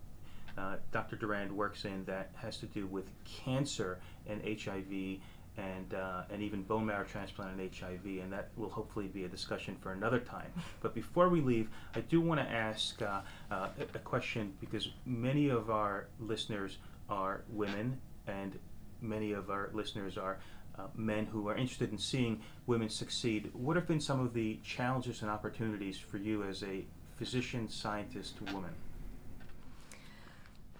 uh, 0.57 0.75
Dr. 0.91 1.15
Durand 1.15 1.51
works 1.51 1.85
in 1.85 2.05
that 2.05 2.31
has 2.35 2.57
to 2.57 2.65
do 2.67 2.85
with 2.85 3.05
cancer 3.25 3.99
and 4.27 4.41
HIV 4.41 5.19
and 5.57 5.93
uh, 5.93 6.23
and 6.31 6.41
even 6.41 6.63
bone 6.63 6.85
marrow 6.85 7.03
transplant 7.03 7.59
and 7.59 7.75
HIV, 7.75 8.05
and 8.05 8.31
that 8.31 8.49
will 8.55 8.69
hopefully 8.69 9.07
be 9.07 9.25
a 9.25 9.27
discussion 9.27 9.75
for 9.81 9.91
another 9.91 10.19
time. 10.19 10.51
But 10.81 10.95
before 10.95 11.29
we 11.29 11.41
leave, 11.41 11.69
I 11.95 12.01
do 12.01 12.21
want 12.21 12.39
to 12.39 12.49
ask 12.49 13.01
uh, 13.01 13.21
uh, 13.51 13.69
a 13.93 13.99
question 13.99 14.53
because 14.59 14.89
many 15.05 15.49
of 15.49 15.69
our 15.69 16.07
listeners 16.19 16.77
are 17.09 17.43
women, 17.49 17.99
and 18.27 18.57
many 19.01 19.33
of 19.33 19.49
our 19.49 19.69
listeners 19.73 20.17
are 20.17 20.39
uh, 20.77 20.83
men 20.95 21.25
who 21.25 21.49
are 21.49 21.55
interested 21.55 21.91
in 21.91 21.97
seeing 21.97 22.41
women 22.65 22.89
succeed. 22.89 23.49
What 23.53 23.75
have 23.75 23.87
been 23.87 23.99
some 23.99 24.19
of 24.19 24.33
the 24.33 24.59
challenges 24.63 25.21
and 25.21 25.29
opportunities 25.29 25.97
for 25.97 26.17
you 26.17 26.43
as 26.43 26.63
a 26.63 26.85
physician 27.17 27.67
scientist 27.69 28.41
woman? 28.53 28.71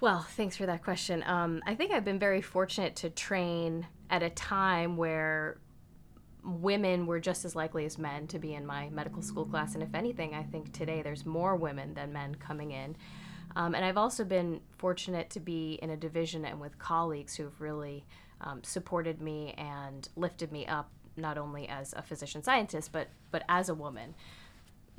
Well, 0.02 0.26
thanks 0.32 0.58
for 0.58 0.66
that 0.66 0.84
question. 0.84 1.24
Um, 1.28 1.62
I 1.68 1.76
think 1.76 1.92
I've 1.92 2.04
been 2.04 2.18
very 2.18 2.42
fortunate 2.42 2.96
to 2.98 3.12
train 3.12 3.86
at 4.10 4.24
a 4.24 4.32
time 4.32 4.98
where 4.98 5.60
women 6.44 7.06
were 7.06 7.20
just 7.20 7.46
as 7.46 7.56
likely 7.56 7.86
as 7.86 8.00
men 8.00 8.26
to 8.30 8.40
be 8.40 8.56
in 8.56 8.66
my 8.66 8.90
medical 8.90 9.22
school 9.22 9.46
class. 9.46 9.76
And 9.76 9.84
if 9.84 9.94
anything, 9.94 10.34
I 10.34 10.42
think 10.42 10.74
today 10.74 11.04
there's 11.04 11.24
more 11.24 11.56
women 11.56 11.94
than 11.94 12.12
men 12.12 12.34
coming 12.34 12.72
in. 12.72 12.96
Um, 13.56 13.76
and 13.76 13.86
I've 13.86 13.98
also 13.98 14.24
been 14.24 14.62
fortunate 14.80 15.30
to 15.32 15.40
be 15.40 15.78
in 15.84 15.92
a 15.92 15.98
division 15.98 16.46
and 16.46 16.60
with 16.60 16.80
colleagues 16.80 17.36
who've 17.36 17.62
really 17.62 18.04
um, 18.42 18.64
supported 18.64 19.22
me 19.22 19.54
and 19.56 20.10
lifted 20.16 20.52
me 20.52 20.66
up, 20.66 20.90
not 21.16 21.38
only 21.38 21.68
as 21.68 21.94
a 21.94 22.02
physician 22.02 22.42
scientist, 22.42 22.92
but, 22.92 23.10
but 23.30 23.44
as 23.48 23.70
a 23.70 23.76
woman. 23.76 24.16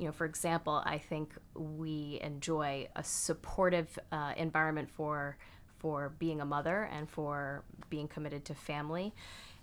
You 0.03 0.09
know, 0.09 0.11
for 0.11 0.25
example, 0.25 0.83
I 0.85 0.97
think 0.97 1.33
we 1.55 2.19
enjoy 2.21 2.89
a 2.93 3.05
supportive 3.05 3.97
uh, 4.11 4.33
environment 4.35 4.89
for 4.89 5.37
for 5.77 6.11
being 6.19 6.41
a 6.41 6.45
mother 6.45 6.89
and 6.91 7.09
for 7.09 7.63
being 7.89 8.09
committed 8.09 8.43
to 8.45 8.53
family. 8.53 9.13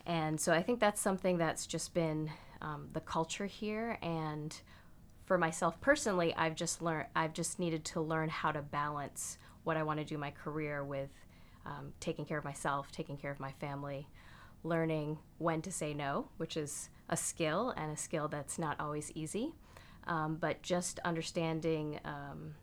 And 0.06 0.40
so 0.40 0.54
I 0.54 0.62
think 0.62 0.80
that's 0.80 0.98
something 0.98 1.36
that's 1.36 1.66
just 1.66 1.92
been 1.92 2.30
um, 2.62 2.88
the 2.94 3.00
culture 3.00 3.44
here 3.44 3.98
and 4.00 4.58
for 5.26 5.38
myself 5.38 5.80
personally 5.80 6.34
i've 6.36 6.56
just 6.56 6.82
learned 6.82 7.06
i've 7.14 7.32
just 7.32 7.58
needed 7.58 7.84
to 7.84 8.00
learn 8.00 8.28
how 8.28 8.50
to 8.50 8.60
balance 8.60 9.38
what 9.64 9.76
i 9.76 9.82
want 9.82 9.98
to 9.98 10.04
do 10.04 10.18
my 10.18 10.30
career 10.30 10.82
with 10.84 11.08
um, 11.64 11.92
taking 12.00 12.24
care 12.24 12.36
of 12.36 12.44
myself 12.44 12.90
taking 12.92 13.16
care 13.16 13.30
of 13.30 13.40
my 13.40 13.52
family 13.52 14.08
learning 14.64 15.16
when 15.38 15.62
to 15.62 15.70
say 15.70 15.94
no 15.94 16.28
which 16.36 16.56
is 16.56 16.90
a 17.08 17.16
skill 17.16 17.72
and 17.76 17.92
a 17.92 17.96
skill 17.96 18.28
that's 18.28 18.58
not 18.58 18.78
always 18.80 19.12
easy 19.14 19.54
um, 20.06 20.36
but 20.36 20.62
just 20.62 20.98
understanding 21.00 22.00
um, 22.04 22.54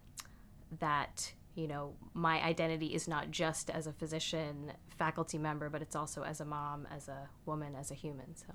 that 0.80 1.34
you 1.56 1.68
know 1.68 1.94
my 2.14 2.42
identity 2.44 2.88
is 2.88 3.08
not 3.08 3.32
just 3.32 3.70
as 3.70 3.88
a 3.88 3.94
physician 3.94 4.74
faculty 4.98 5.38
member 5.38 5.70
but 5.70 5.82
it's 5.82 5.96
also 5.96 6.24
as 6.24 6.40
a 6.40 6.46
mom 6.46 6.88
as 6.94 7.08
a 7.08 7.30
woman 7.46 7.76
as 7.76 7.92
a 7.92 7.94
human 7.94 8.36
so. 8.36 8.54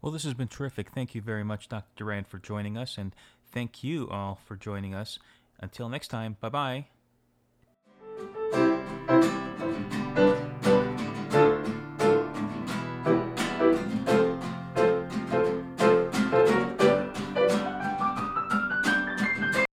Well 0.00 0.12
this 0.12 0.24
has 0.24 0.34
been 0.34 0.48
terrific. 0.48 0.90
Thank 0.90 1.14
you 1.14 1.22
very 1.22 1.44
much 1.44 1.68
dr 1.68 1.86
durand 1.96 2.26
for 2.26 2.38
joining 2.38 2.76
us 2.76 2.98
and 2.98 3.14
thank 3.50 3.82
you 3.82 4.08
all 4.10 4.38
for 4.44 4.56
joining 4.56 4.94
us. 4.94 5.18
Until 5.60 5.88
next 5.88 6.08
time 6.08 6.36
bye 6.40 6.86
bye 8.52 9.32